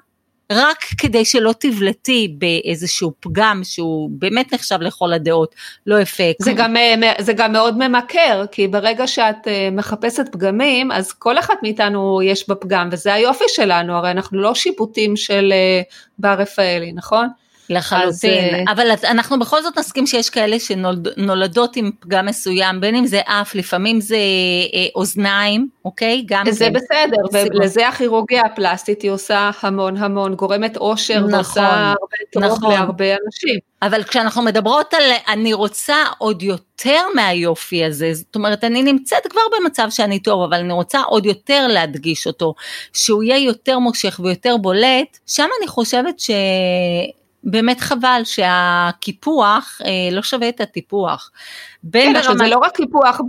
רק 0.53 0.85
כדי 0.99 1.25
שלא 1.25 1.55
תבלטי 1.59 2.35
באיזשהו 2.39 3.13
פגם 3.21 3.61
שהוא 3.65 4.11
באמת 4.13 4.55
נחשב 4.55 4.79
לכל 4.81 5.13
הדעות 5.13 5.55
לא 5.87 6.03
אפקט. 6.03 6.43
זה 6.43 6.53
גם, 6.53 6.77
אה, 6.77 7.13
זה 7.19 7.33
גם 7.33 7.53
מאוד 7.53 7.79
ממכר, 7.79 8.45
כי 8.53 8.69
ברגע 8.69 9.07
שאת 9.07 9.49
אה, 9.49 9.69
מחפשת 9.73 10.25
פגמים, 10.33 10.93
אז 10.93 11.13
כל 11.13 11.39
אחת 11.39 11.55
מאיתנו 11.63 12.23
יש 12.23 12.49
בה 12.49 12.55
פגם, 12.55 12.89
וזה 12.93 13.15
היופי 13.15 13.45
שלנו, 13.49 13.97
הרי 13.97 14.11
אנחנו 14.11 14.41
לא 14.41 14.55
שיפוטים 14.55 15.17
של 15.17 15.53
אה, 15.53 15.83
בר 16.19 16.35
רפאלי, 16.39 16.93
נכון? 16.93 17.29
לחלוטין, 17.71 18.55
אז, 18.55 18.61
אבל 18.69 18.91
אנחנו 19.05 19.39
בכל 19.39 19.63
זאת 19.63 19.79
נסכים 19.79 20.07
שיש 20.07 20.31
כאלה 20.31 20.59
שנולדות 20.61 21.77
עם 21.77 21.91
פגם 22.01 22.27
מסוים, 22.27 22.81
בין 22.81 22.95
אם 22.95 23.07
זה 23.07 23.21
אף, 23.25 23.55
לפעמים 23.55 24.01
זה 24.01 24.17
אה, 24.75 24.87
אוזניים, 24.95 25.69
אוקיי? 25.85 26.25
גם 26.27 26.51
זה 26.51 26.65
כן. 26.65 26.73
בסדר, 26.73 27.17
ולזה 27.33 27.89
הכירורגיה 27.89 28.43
הפלסטית 28.43 29.03
היא 29.03 29.11
עושה 29.11 29.51
המון 29.63 29.97
המון, 29.97 30.35
גורמת 30.35 30.77
אושר 30.77 31.19
נכון, 31.19 31.35
ועושה 31.35 31.67
הרבה 31.67 32.17
טוב 32.33 32.43
נכון. 32.45 32.73
להרבה 32.73 33.15
אנשים. 33.25 33.59
אבל 33.83 34.03
כשאנחנו 34.03 34.43
מדברות 34.43 34.95
על 34.95 35.03
אני 35.29 35.53
רוצה 35.53 35.97
עוד 36.19 36.43
יותר 36.43 37.01
מהיופי 37.15 37.85
הזה, 37.85 38.15
זאת 38.15 38.35
אומרת 38.35 38.65
אני 38.65 38.83
נמצאת 38.83 39.27
כבר 39.27 39.41
במצב 39.61 39.87
שאני 39.91 40.19
טוב, 40.19 40.43
אבל 40.43 40.59
אני 40.59 40.73
רוצה 40.73 41.01
עוד 41.01 41.27
יותר 41.27 41.67
להדגיש 41.67 42.27
אותו, 42.27 42.55
שהוא 42.93 43.23
יהיה 43.23 43.39
יותר 43.39 43.79
מושך 43.79 44.21
ויותר 44.25 44.57
בולט, 44.57 45.19
שם 45.27 45.47
אני 45.61 45.69
חושבת 45.69 46.21
ש... 46.21 46.31
באמת 47.51 47.81
חבל 47.81 48.21
שהקיפוח 48.25 49.81
אה, 49.85 50.09
לא 50.13 50.23
שווה 50.23 50.49
את 50.49 50.61
הטיפוח. 50.61 51.31
כן, 51.93 52.17
עכשיו 52.17 52.33
ברמה... 52.33 52.45
זה 52.45 52.55
לא 52.55 52.59
רק 52.59 52.77
קיפוח 52.77 53.21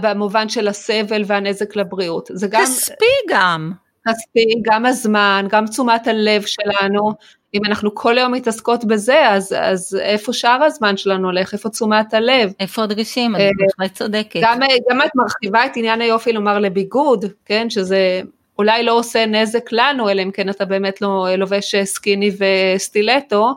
במובן 0.00 0.48
של 0.48 0.68
הסבל 0.68 1.22
והנזק 1.26 1.76
לבריאות, 1.76 2.30
זה 2.32 2.46
גם... 2.50 2.62
כספי 2.62 3.04
גם. 3.28 3.72
כספי, 4.08 4.62
גם 4.62 4.86
הזמן, 4.86 5.46
גם 5.50 5.66
תשומת 5.66 6.06
הלב 6.06 6.42
שלנו. 6.42 7.12
אם 7.54 7.60
אנחנו 7.64 7.94
כל 7.94 8.18
היום 8.18 8.32
מתעסקות 8.32 8.84
בזה, 8.84 9.28
אז, 9.28 9.54
אז 9.58 9.98
איפה 10.00 10.32
שאר 10.32 10.62
הזמן 10.64 10.96
שלנו 10.96 11.28
הולך, 11.28 11.52
איפה 11.52 11.68
תשומת 11.68 12.14
הלב? 12.14 12.52
איפה 12.60 12.82
הדגשים? 12.82 13.34
אני 13.34 13.44
אה, 13.44 13.50
בהחלט 13.58 13.94
צודקת. 13.98 14.40
גם, 14.42 14.60
גם 14.90 15.02
את 15.02 15.10
מרחיבה 15.14 15.66
את 15.66 15.76
עניין 15.76 16.00
היופי 16.00 16.32
לומר 16.32 16.58
לביגוד, 16.58 17.24
כן, 17.44 17.70
שזה 17.70 18.20
אולי 18.62 18.82
לא 18.82 18.92
עושה 18.92 19.26
נזק 19.26 19.72
לנו, 19.72 20.08
אלא 20.10 20.22
אם 20.22 20.30
כן 20.30 20.48
אתה 20.48 20.64
באמת 20.64 21.00
לא 21.00 21.26
לובש 21.38 21.74
סקיני 21.74 22.30
וסטילטו, 22.38 23.54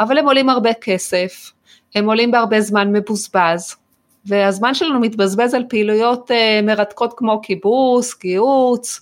אבל 0.00 0.18
הם 0.18 0.26
עולים 0.26 0.50
הרבה 0.50 0.74
כסף, 0.74 1.52
הם 1.94 2.06
עולים 2.06 2.30
בהרבה 2.30 2.60
זמן 2.60 2.92
מבוזבז, 2.92 3.74
והזמן 4.26 4.74
שלנו 4.74 5.00
מתבזבז 5.00 5.54
על 5.54 5.64
פעילויות 5.68 6.30
uh, 6.30 6.64
מרתקות 6.66 7.14
כמו 7.16 7.40
כיבוס, 7.42 8.18
גיהוץ, 8.20 9.00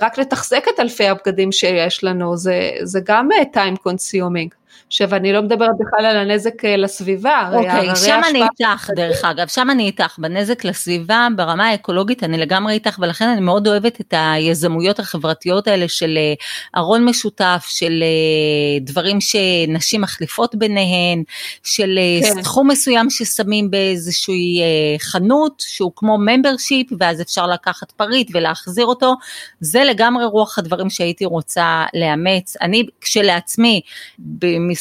רק 0.00 0.18
לתחזק 0.18 0.64
את 0.74 0.80
אלפי 0.80 1.08
הבגדים 1.08 1.52
שיש 1.52 2.04
לנו, 2.04 2.36
זה, 2.36 2.70
זה 2.82 3.00
גם 3.04 3.28
time 3.54 3.88
consuming. 3.88 4.63
עכשיו 4.86 5.14
אני 5.14 5.32
לא 5.32 5.42
מדברת 5.42 5.70
בכלל 5.78 6.06
על 6.06 6.16
הנזק 6.16 6.64
אה, 6.64 6.76
לסביבה. 6.76 7.50
אוקיי, 7.52 7.90
okay, 7.90 7.96
שם 7.96 8.20
אני 8.30 8.42
איתך 8.42 8.90
דרך 8.96 9.24
אגב, 9.24 9.48
שם 9.48 9.70
אני 9.70 9.86
איתך, 9.86 10.18
בנזק 10.18 10.64
לסביבה, 10.64 11.28
ברמה 11.36 11.68
האקולוגית 11.68 12.24
אני 12.24 12.38
לגמרי 12.38 12.72
איתך 12.72 12.98
ולכן 12.98 13.28
אני 13.28 13.40
מאוד 13.40 13.68
אוהבת 13.68 14.00
את 14.00 14.14
היזמויות 14.16 14.98
החברתיות 14.98 15.68
האלה 15.68 15.88
של 15.88 16.18
אה, 16.18 16.34
ארון 16.80 17.04
משותף, 17.04 17.66
של 17.68 18.02
אה, 18.02 18.78
דברים 18.80 19.18
שנשים 19.20 20.00
מחליפות 20.00 20.54
ביניהן, 20.54 21.22
של 21.62 21.98
כן. 22.22 22.42
סכום 22.42 22.70
מסוים 22.70 23.10
ששמים 23.10 23.70
באיזושהי 23.70 24.60
חנות 24.98 25.62
שהוא 25.66 25.92
כמו 25.96 26.18
ממברשיפ 26.18 26.86
ואז 27.00 27.20
אפשר 27.20 27.46
לקחת 27.46 27.92
פריט 27.92 28.30
ולהחזיר 28.34 28.86
אותו, 28.86 29.14
זה 29.60 29.84
לגמרי 29.84 30.24
רוח 30.24 30.58
הדברים 30.58 30.90
שהייתי 30.90 31.24
רוצה 31.24 31.84
לאמץ. 31.94 32.56
אני 32.60 32.86
כשלעצמי, 33.00 33.80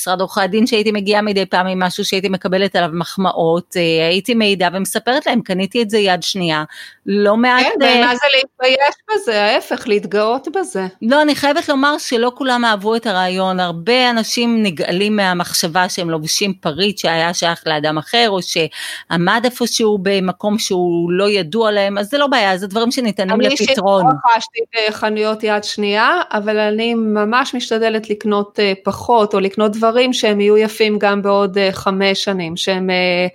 משרד 0.04 0.22
עורכי 0.22 0.42
הדין 0.42 0.68
שהייתי 0.68 0.92
מגיעה 0.92 1.22
מדי 1.22 1.46
פעם 1.46 1.68
עם 1.68 1.80
משהו 1.80 2.06
שהייתי 2.06 2.30
מקבלת 2.30 2.76
עליו 2.76 2.90
מחמאות, 2.94 3.78
אה, 3.78 4.08
הייתי 4.08 4.34
מעידה 4.34 4.70
ומספרת 4.74 5.26
להם, 5.26 5.42
קניתי 5.42 5.82
את 5.82 5.90
זה 5.90 5.98
יד 5.98 6.24
שנייה, 6.24 6.64
לא 7.06 7.38
מעט... 7.38 7.64
כן, 7.64 7.70
ומה 7.76 8.12
אה, 8.12 8.16
זה 8.16 8.26
להתבייש 8.36 8.96
בזה, 9.14 9.44
ההפך, 9.44 9.88
להתגאות 9.88 10.48
בזה. 10.56 10.88
לא, 11.02 11.22
אני 11.22 11.36
חייבת 11.36 11.70
לומר 11.70 11.98
שלא 11.98 12.32
כולם 12.36 12.66
אהבו 12.66 12.96
את 12.96 13.06
הרעיון, 13.06 13.60
הרבה 13.60 14.10
אנשים 14.10 14.64
נגאלים 14.64 15.16
מהמחשבה 15.16 15.90
שהם 15.90 16.10
לובשים 16.10 16.54
פריט 16.54 16.98
שהיה 16.98 17.34
שייך 17.34 17.64
לאדם 17.66 17.98
אחר, 17.98 18.30
או 18.30 18.40
שעמד 18.42 19.42
איפשהו 19.44 19.98
במקום 20.02 20.58
שהוא 20.58 21.12
לא 21.12 21.30
ידוע 21.30 21.72
להם, 21.72 21.98
אז 21.98 22.10
זה 22.10 22.18
לא 22.18 22.28
בעיה, 22.28 22.58
זה 22.58 22.68
דברים 22.68 22.92
שניתנים 22.92 23.42
לפתרון. 23.42 24.02
אני 24.02 24.10
אישית 24.12 24.30
רכשתי 24.36 24.60
בחנויות 24.90 25.44
יד 25.44 25.64
שנייה, 25.64 26.22
אבל 26.32 26.60
אני 26.60 26.94
ממש 26.94 27.56
משתדלת 27.56 28.10
לקנות 28.10 28.60
אה, 28.60 28.74
פחות, 28.84 29.34
או 29.34 29.40
לקנות 29.40 29.72
דברים 29.84 30.14
שהם 30.14 30.42
יהיו 30.42 30.58
יפים 30.58 31.00
גם 31.00 31.22
בעוד 31.22 31.58
אה, 31.58 31.70
חמש 31.72 32.24
שנים, 32.24 32.58
שהם 32.58 32.90
אה, 32.90 33.28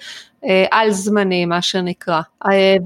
אה, 0.45 0.65
על 0.71 0.91
זמני 0.91 1.45
מה 1.47 1.63
שנקרא. 1.63 2.21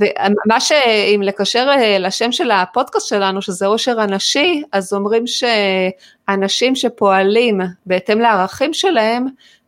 ומה 0.01 0.61
שאם 0.61 1.21
לקשר 1.25 1.69
לשם 1.99 2.33
של 2.33 2.51
הפודקאסט 2.51 3.09
שלנו 3.09 3.43
שזה 3.43 3.67
עושר 3.67 4.01
הנשי, 4.01 4.63
אז 4.73 4.93
אומרים 4.93 5.25
שאנשים 5.27 6.75
שפועלים 6.75 7.61
בהתאם 7.87 8.21
לערכים 8.21 8.75
שלהם, 8.75 9.27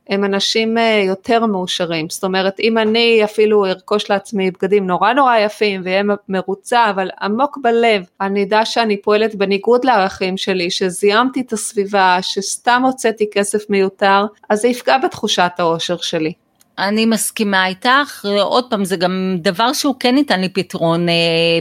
הם 0.09 0.25
אנשים 0.25 0.77
יותר 1.07 1.47
מאושרים, 1.47 2.11
זאת 2.11 2.25
אומרת 2.25 2.61
אם 2.61 2.79
אני 2.79 3.25
אפילו 3.25 3.67
ארכוש 3.67 4.11
לעצמי 4.11 4.51
בגדים 4.51 4.87
נורא 4.87 5.13
נורא 5.13 5.37
יפים 5.37 5.81
ואהיה 5.85 6.03
מרוצה 6.29 6.91
אבל 6.91 7.11
עמוק 7.21 7.59
בלב 7.63 8.05
אני 8.21 8.43
אדע 8.43 8.65
שאני 8.65 9.03
פועלת 9.03 9.35
בניגוד 9.35 9.85
לערכים 9.85 10.37
שלי, 10.37 10.71
שזיהמתי 10.71 11.41
את 11.41 11.53
הסביבה, 11.53 12.19
שסתם 12.23 12.83
הוצאתי 12.85 13.31
כסף 13.33 13.71
מיותר, 13.71 14.27
אז 14.51 14.61
זה 14.61 14.69
יפגע 14.69 14.99
בתחושת 14.99 15.53
האושר 15.59 15.97
שלי. 15.97 16.33
אני 16.79 17.07
מסכימה 17.07 17.67
איתך, 17.67 18.27
עוד 18.41 18.71
פעם 18.71 18.85
זה 18.85 18.97
גם 18.97 19.37
דבר 19.39 19.73
שהוא 19.73 19.95
כן 20.01 20.15
ניתן 20.15 20.41
לי 20.41 20.49
פתרון, 20.49 21.09
אה, 21.09 21.15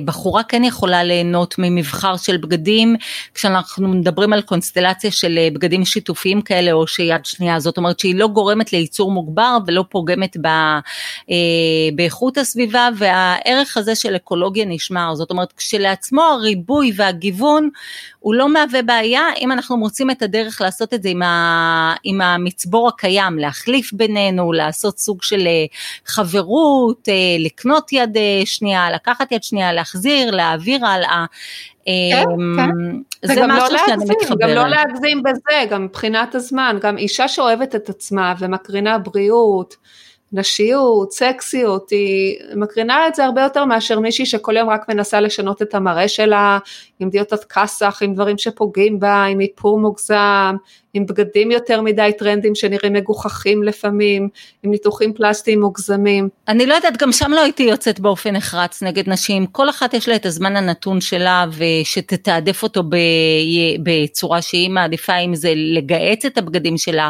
בחורה 0.05 0.43
כן 0.43 0.63
יכולה 0.63 1.03
ליהנות 1.03 1.55
ממבחר 1.57 2.17
של 2.17 2.37
בגדים, 2.37 2.95
כשאנחנו 3.33 3.87
מדברים 3.87 4.33
על 4.33 4.41
קונסטלציה 4.41 5.11
של 5.11 5.37
אה, 5.37 5.47
בגדים 5.53 5.85
שיתופיים 5.85 6.41
כאלה 6.41 6.71
או 6.71 6.87
שיד 6.87 7.25
שנייה, 7.25 7.59
זאת 7.59 7.77
אומרת 7.77 7.99
שהיא 7.99 8.15
לא 8.15 8.27
גורמת 8.27 8.73
לייצור 8.73 9.11
מוגבר 9.11 9.57
ולא 9.67 9.85
פוגמת 9.89 10.37
ב, 10.41 10.47
אה, 10.47 10.79
באיכות 11.95 12.37
הסביבה 12.37 12.89
והערך 12.97 13.77
הזה 13.77 13.95
של 13.95 14.15
אקולוגיה 14.15 14.65
נשמר, 14.65 15.15
זאת 15.15 15.31
אומרת 15.31 15.53
כשלעצמו 15.57 16.21
הריבוי 16.21 16.91
והגיוון 16.95 17.69
הוא 18.23 18.35
לא 18.35 18.49
מהווה 18.49 18.81
בעיה 18.81 19.21
אם 19.39 19.51
אנחנו 19.51 19.77
מוצאים 19.77 20.11
את 20.11 20.21
הדרך 20.21 20.61
לעשות 20.61 20.93
את 20.93 21.03
זה 21.03 21.09
עם, 21.09 21.21
ה, 21.21 21.95
עם 22.03 22.21
המצבור 22.21 22.87
הקיים, 22.87 23.39
להחליף 23.39 23.93
בינינו, 23.93 24.53
לעשות 24.53 24.99
סוג 24.99 25.23
של 25.23 25.47
אה, 25.47 25.65
חברות, 26.05 27.09
אה, 27.09 27.13
לקנות 27.39 27.93
יד 27.93 28.17
אה, 28.17 28.41
שנייה, 28.45 28.91
לקחת 28.91 29.31
יד 29.31 29.43
שנייה, 29.43 29.73
להחזיר, 29.73 30.31
להעביר 30.31 30.85
הלאה. 30.85 31.25
כן, 31.85 32.23
כן. 32.55 33.33
זה 33.33 33.47
משהו 33.47 33.73
לא 33.73 33.79
שאני 33.87 34.05
מתחברת. 34.09 34.39
גם 34.39 34.49
לא 34.49 34.67
להגזים 34.67 35.23
בזה, 35.23 35.65
גם 35.69 35.85
מבחינת 35.85 36.35
הזמן, 36.35 36.77
גם 36.81 36.97
אישה 36.97 37.27
שאוהבת 37.27 37.75
את 37.75 37.89
עצמה 37.89 38.33
ומקרינה 38.39 38.97
בריאות, 38.97 39.75
נשיות, 40.33 41.11
סקסיות, 41.11 41.89
היא 41.89 42.37
מקרינה 42.55 43.07
את 43.07 43.15
זה 43.15 43.25
הרבה 43.25 43.41
יותר 43.41 43.65
מאשר 43.65 43.99
מישהי 43.99 44.25
שכל 44.25 44.57
יום 44.57 44.69
רק 44.69 44.89
מנסה 44.89 45.19
לשנות 45.19 45.61
את 45.61 45.75
המראה 45.75 46.07
שלה, 46.07 46.57
עם 46.99 47.09
דיוטת 47.09 47.43
כסח, 47.43 47.99
עם 48.03 48.13
דברים 48.13 48.37
שפוגעים 48.37 48.99
בה, 48.99 49.23
עם 49.23 49.41
איפור 49.41 49.79
מוגזם, 49.79 50.55
עם 50.93 51.05
בגדים 51.05 51.51
יותר 51.51 51.81
מדי 51.81 52.11
טרנדים 52.17 52.55
שנראים 52.55 52.93
מגוחכים 52.93 53.63
לפעמים, 53.63 54.29
עם 54.63 54.71
ניתוחים 54.71 55.13
פלסטיים 55.13 55.61
מוגזמים. 55.61 56.29
אני 56.47 56.65
לא 56.65 56.73
יודעת, 56.73 56.97
גם 56.97 57.11
שם 57.11 57.31
לא 57.31 57.41
הייתי 57.41 57.63
יוצאת 57.63 57.99
באופן 57.99 58.35
נחרץ 58.35 58.83
נגד 58.83 59.09
נשים, 59.09 59.45
כל 59.45 59.69
אחת 59.69 59.93
יש 59.93 60.09
לה 60.09 60.15
את 60.15 60.25
הזמן 60.25 60.55
הנתון 60.55 61.01
שלה 61.01 61.45
ושתתעדף 61.51 62.63
אותו 62.63 62.83
בצורה 63.83 64.41
שהיא 64.41 64.69
מעדיפה, 64.69 65.17
אם 65.17 65.35
זה 65.35 65.53
לגהץ 65.55 66.25
את 66.25 66.37
הבגדים 66.37 66.77
שלה, 66.77 67.09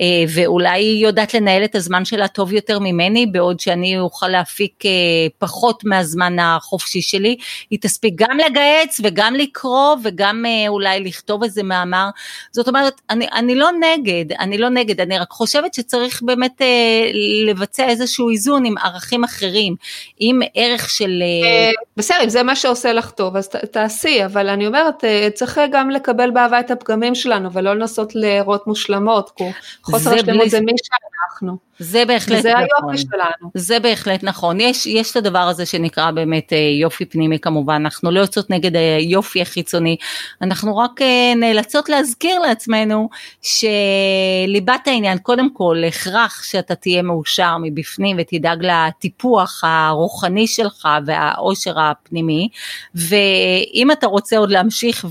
אה, 0.00 0.06
ואולי 0.34 0.80
היא 0.80 1.06
יודעת 1.06 1.34
לנהל 1.34 1.64
את 1.64 1.74
הזמן 1.74 2.04
שלה 2.04 2.28
טוב 2.28 2.52
יותר 2.52 2.78
ממני, 2.78 3.26
בעוד 3.26 3.60
שאני 3.60 3.98
אוכל 3.98 4.28
להפיק 4.28 4.86
אה, 4.86 4.90
פחות 5.38 5.84
מהזמן 5.84 6.38
החופשי 6.38 7.02
שלי, 7.02 7.36
היא 7.70 7.78
תספיק 7.82 8.14
גם 8.16 8.38
לגהץ 8.38 9.00
וגם 9.02 9.34
לקרוא 9.34 9.96
וגם 10.04 10.44
אה, 10.46 10.68
אולי 10.68 11.00
לכתוב 11.00 11.42
איזה 11.42 11.62
מאמר, 11.62 12.08
זאת 12.52 12.68
אומרת, 12.68 13.00
אני 13.10 13.23
אני, 13.32 13.54
אני 13.54 13.54
לא 13.54 13.70
נגד, 13.80 14.32
אני 14.32 14.58
לא 14.58 14.68
נגד, 14.68 15.00
אני 15.00 15.18
רק 15.18 15.30
חושבת 15.30 15.74
שצריך 15.74 16.22
באמת 16.22 16.62
אה, 16.62 17.10
לבצע 17.46 17.88
איזשהו 17.88 18.30
איזון 18.30 18.64
עם 18.64 18.78
ערכים 18.78 19.24
אחרים, 19.24 19.76
עם 20.18 20.40
ערך 20.54 20.90
של... 20.90 21.22
אה... 21.22 21.48
אה 21.48 21.70
בסדר, 21.96 22.24
אם 22.24 22.28
זה 22.28 22.42
מה 22.42 22.56
שעושה 22.56 22.92
לך 22.92 23.10
טוב, 23.10 23.36
אז 23.36 23.48
ת, 23.48 23.56
תעשי, 23.56 24.24
אבל 24.24 24.48
אני 24.48 24.66
אומרת, 24.66 25.04
אה, 25.04 25.28
צריך 25.34 25.60
גם 25.72 25.90
לקבל 25.90 26.30
באהבה 26.30 26.60
את 26.60 26.70
הפגמים 26.70 27.14
שלנו, 27.14 27.52
ולא 27.52 27.74
לנסות 27.74 28.14
להיראות 28.14 28.66
מושלמות, 28.66 29.30
חוסר 29.82 30.14
השלמות 30.14 30.40
בלי... 30.40 30.50
זה 30.50 30.60
מי 30.60 30.72
שאנחנו. 30.82 31.56
זה 31.78 32.04
בהחלט 32.04 32.38
וזה 32.38 32.52
נכון. 32.52 32.90
היופי 32.90 32.98
שלנו. 32.98 33.50
זה 33.54 33.80
בהחלט 33.80 34.24
נכון. 34.24 34.60
יש, 34.60 34.86
יש 34.86 35.10
את 35.10 35.16
הדבר 35.16 35.38
הזה 35.38 35.66
שנקרא 35.66 36.10
באמת 36.10 36.52
אה, 36.52 36.58
יופי 36.80 37.04
פנימי 37.04 37.38
כמובן, 37.38 37.74
אנחנו 37.74 38.10
לא 38.10 38.20
יוצאות 38.20 38.50
נגד 38.50 38.76
היופי 38.76 39.42
החיצוני, 39.42 39.96
אנחנו 40.42 40.76
רק 40.76 41.02
אה, 41.02 41.32
נאלצות 41.36 41.88
להזכיר 41.88 42.38
לעצמנו 42.38 43.08
שליבת 43.42 44.86
העניין, 44.88 45.18
קודם 45.18 45.54
כל, 45.54 45.82
הכרח 45.88 46.42
שאתה 46.42 46.74
תהיה 46.74 47.02
מאושר 47.02 47.56
מבפנים 47.62 48.16
ותדאג 48.20 48.58
לטיפוח 48.60 49.64
הרוחני 49.64 50.46
שלך 50.46 50.88
והאושר 51.06 51.80
הפנימי, 51.80 52.48
ואם 52.94 53.90
אתה 53.92 54.06
רוצה 54.06 54.38
עוד 54.38 54.50
להמשיך 54.50 55.04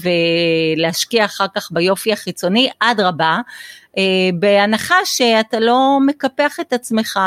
ולהשקיע 0.78 1.26
אחר 1.26 1.46
כך 1.56 1.70
ביופי 1.72 2.14
החיצוני, 2.14 2.70
אדרבה. 2.80 3.38
בהנחה 4.34 4.96
שאתה 5.06 5.60
לא 5.60 5.98
מקפח 6.06 6.60
את 6.60 6.74
עצמך 6.74 7.20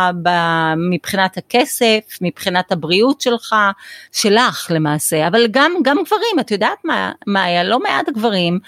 מבחינת 0.91 1.37
הכסף, 1.37 2.19
מבחינת 2.21 2.73
הבריאות 2.73 3.21
שלך, 3.21 3.55
שלך 4.13 4.67
למעשה, 4.71 5.27
אבל 5.27 5.47
גם, 5.51 5.73
גם 5.83 5.97
גברים, 6.07 6.41
את 6.41 6.51
יודעת 6.51 6.79
מה, 6.85 7.13
מה 7.27 7.45
היה, 7.45 7.65
לא 7.65 7.79
מעט 7.79 8.09
גברים 8.09 8.59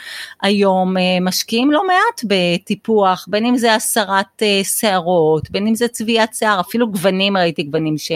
היום 0.42 0.96
משקיעים 1.20 1.70
לא 1.70 1.86
מעט 1.86 2.24
בטיפוח, 2.24 3.26
בין 3.28 3.46
אם 3.46 3.56
זה 3.56 3.74
הסרת 3.74 4.42
שערות, 4.62 5.50
בין 5.50 5.66
אם 5.66 5.74
זה 5.74 5.88
צביעת 5.88 6.34
שיער, 6.34 6.60
אפילו 6.60 6.90
גוונים, 6.90 7.36
ראיתי 7.36 7.62
גוונים 7.62 7.98
ש... 7.98 8.12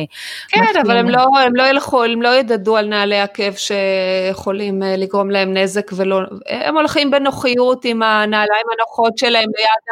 כן, 0.49 0.61
אבל 0.87 0.97
הם 0.97 1.09
לא, 1.09 1.27
הם 1.47 1.57
לא 1.57 1.63
ילכו, 1.63 2.05
הם 2.05 2.23
לא 2.23 2.35
ידדו 2.35 2.77
על 2.77 2.87
נעלי 2.87 3.21
עקב 3.21 3.53
שיכולים 3.57 4.83
אה, 4.83 4.97
לגרום 4.97 5.31
להם 5.31 5.57
נזק 5.57 5.91
ולא, 5.97 6.21
הם 6.49 6.77
הולכים 6.77 7.11
בנוחיות 7.11 7.85
עם 7.85 8.03
הנעליים 8.03 8.67
הנוחות 8.79 9.19
שלהם 9.19 9.49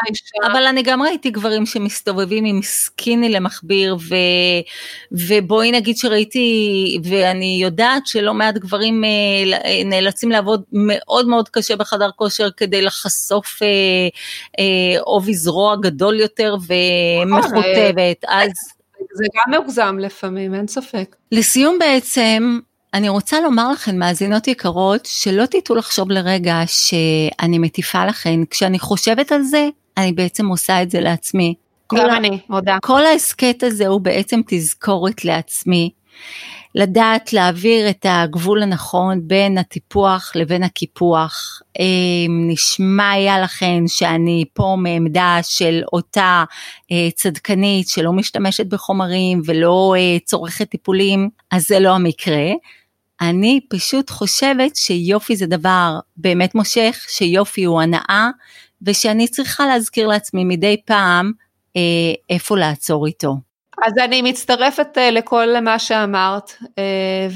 האישה. 0.06 0.52
אבל 0.52 0.66
אני 0.66 0.82
גם 0.82 1.02
ראיתי 1.02 1.30
גברים 1.30 1.66
שמסתובבים 1.66 2.44
עם 2.44 2.60
סקיני 2.62 3.28
למכביר, 3.28 3.96
ו, 4.08 4.14
ובואי 5.12 5.72
נגיד 5.72 5.96
שראיתי, 5.96 6.98
ואני 7.04 7.58
יודעת 7.62 8.06
שלא 8.06 8.34
מעט 8.34 8.54
גברים 8.54 9.04
אה, 9.04 9.08
אה, 9.64 9.84
נאלצים 9.84 10.30
לעבוד 10.30 10.62
מאוד 10.72 11.28
מאוד 11.28 11.48
קשה 11.48 11.76
בחדר 11.76 12.10
כושר 12.16 12.50
כדי 12.50 12.82
לחשוף 12.82 13.58
עובי 15.00 15.34
זרוע 15.34 15.76
גדול 15.76 16.20
יותר 16.20 16.56
ומכותבת, 16.66 18.24
אז... 18.28 18.50
זה 19.14 19.24
גם 19.36 19.60
מוגזם 19.60 19.96
לפעמים, 19.98 20.54
אין 20.54 20.66
ספק. 20.66 21.16
לסיום 21.32 21.78
בעצם, 21.78 22.58
אני 22.94 23.08
רוצה 23.08 23.40
לומר 23.40 23.72
לכן, 23.72 23.98
מאזינות 23.98 24.48
יקרות, 24.48 25.06
שלא 25.06 25.46
תטעו 25.46 25.76
לחשוב 25.76 26.10
לרגע 26.10 26.62
שאני 26.66 27.58
מטיפה 27.58 28.04
לכן, 28.06 28.40
כשאני 28.50 28.78
חושבת 28.78 29.32
על 29.32 29.42
זה, 29.42 29.68
אני 29.96 30.12
בעצם 30.12 30.46
עושה 30.46 30.82
את 30.82 30.90
זה 30.90 31.00
לעצמי. 31.00 31.54
גם 31.94 32.10
אני, 32.10 32.38
מודה. 32.48 32.78
כל 32.82 33.06
ההסכת 33.06 33.62
הזה 33.62 33.86
הוא 33.86 34.00
בעצם 34.00 34.40
תזכורת 34.46 35.24
לעצמי, 35.24 35.90
לדעת 36.74 37.32
להעביר 37.32 37.90
את 37.90 38.06
הגבול 38.08 38.62
הנכון 38.62 39.20
בין 39.22 39.58
הטיפוח 39.58 40.32
לבין 40.34 40.62
הקיפוח. 40.62 41.62
אמ, 41.78 42.48
נשמע 42.48 43.10
היה 43.10 43.40
לכן 43.40 43.82
שאני 43.86 44.44
פה 44.54 44.76
מעמדה 44.78 45.38
של 45.42 45.82
אותה 45.92 46.44
אה, 46.92 47.08
צדקנית 47.14 47.88
שלא 47.88 48.12
משתמשת 48.12 48.66
בחומרים 48.66 49.42
ולא 49.44 49.94
אה, 49.98 50.18
צורכת 50.24 50.70
טיפולים, 50.70 51.28
אז 51.50 51.66
זה 51.66 51.80
לא 51.80 51.90
המקרה. 51.90 52.46
אני 53.20 53.60
פשוט 53.68 54.10
חושבת 54.10 54.76
שיופי 54.76 55.36
זה 55.36 55.46
דבר 55.46 55.98
באמת 56.16 56.54
מושך, 56.54 57.06
שיופי 57.08 57.64
הוא 57.64 57.82
הנאה, 57.82 58.30
ושאני 58.82 59.28
צריכה 59.28 59.66
להזכיר 59.66 60.06
לעצמי 60.06 60.44
מדי 60.44 60.76
פעם 60.84 61.32
אה, 61.76 61.80
איפה 62.30 62.58
לעצור 62.58 63.06
איתו. 63.06 63.36
אז 63.86 63.92
אני 63.98 64.22
מצטרפת 64.22 64.98
uh, 64.98 65.00
לכל 65.00 65.60
מה 65.60 65.78
שאמרת, 65.78 66.50
uh, 66.50 66.66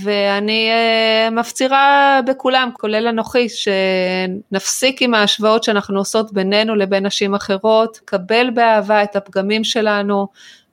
ואני 0.02 0.70
uh, 0.70 1.30
מפצירה 1.30 2.20
בכולם, 2.26 2.70
כולל 2.72 3.06
אנוכי, 3.08 3.46
שנפסיק 3.48 5.02
עם 5.02 5.14
ההשוואות 5.14 5.64
שאנחנו 5.64 5.98
עושות 5.98 6.32
בינינו 6.32 6.74
לבין 6.74 7.06
נשים 7.06 7.34
אחרות, 7.34 8.00
קבל 8.04 8.50
באהבה 8.50 9.02
את 9.02 9.16
הפגמים 9.16 9.64
שלנו, 9.64 10.28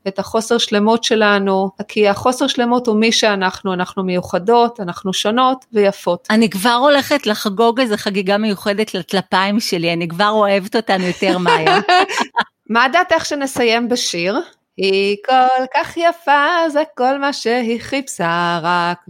את 0.07 0.19
החוסר 0.19 0.57
שלמות 0.57 1.03
שלנו, 1.03 1.69
כי 1.87 2.07
החוסר 2.07 2.47
שלמות 2.47 2.87
הוא 2.87 2.95
מי 2.95 3.11
שאנחנו, 3.11 3.73
אנחנו 3.73 4.03
מיוחדות, 4.03 4.79
אנחנו 4.79 5.13
שונות 5.13 5.65
ויפות. 5.73 6.27
אני 6.29 6.49
כבר 6.49 6.73
הולכת 6.73 7.27
לחגוג 7.27 7.79
איזה 7.79 7.97
חגיגה 7.97 8.37
מיוחדת 8.37 8.93
לטלפיים 8.93 9.59
שלי, 9.59 9.93
אני 9.93 10.07
כבר 10.07 10.29
אוהבת 10.29 10.75
אותנו 10.75 11.03
יותר 11.03 11.37
מאיה. 11.37 11.79
מה 12.69 12.87
דעתך 12.87 13.25
שנסיים 13.25 13.89
בשיר? 13.89 14.39
היא 14.77 15.17
כל 15.25 15.65
כך 15.75 15.97
יפה, 15.97 16.69
זה 16.69 16.83
כל 16.97 17.17
מה 17.17 17.33
שהיא 17.33 17.81
חיפשה, 17.81 18.59
רק 18.63 19.05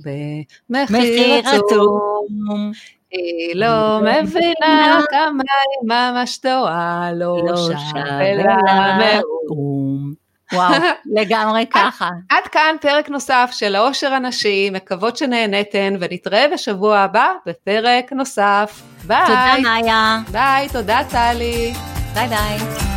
במחיר 0.70 1.42
עצום. 1.48 2.72
היא 3.12 3.56
לא 3.56 4.00
מבינה 4.02 5.02
כמה 5.10 5.44
היא 5.44 5.89
ממש 5.89 6.38
טועה, 6.38 7.10
לא, 7.14 7.38
לא 7.48 7.58
שווה 7.58 8.34
לה 8.34 8.98
מאום. 8.98 9.80
וואו, 10.54 10.74
לגמרי 11.16 11.66
ככה. 11.72 12.10
עד 12.30 12.47
כאן 12.52 12.76
פרק 12.82 13.10
נוסף 13.10 13.49
של 13.54 13.76
העושר 13.76 14.14
הנשי, 14.14 14.70
מקוות 14.74 15.18
שנהנתן, 15.18 15.93
ונתראה 15.99 16.45
בשבוע 16.54 16.99
הבא 16.99 17.28
בפרק 17.45 18.14
נוסף. 18.14 18.82
ביי. 19.08 19.26
תודה 19.28 19.54
מאיה. 19.64 20.20
ביי, 20.32 20.70
תודה 20.70 20.99
טלי. 21.12 21.74
ביי 22.14 22.28
ביי. 22.28 22.91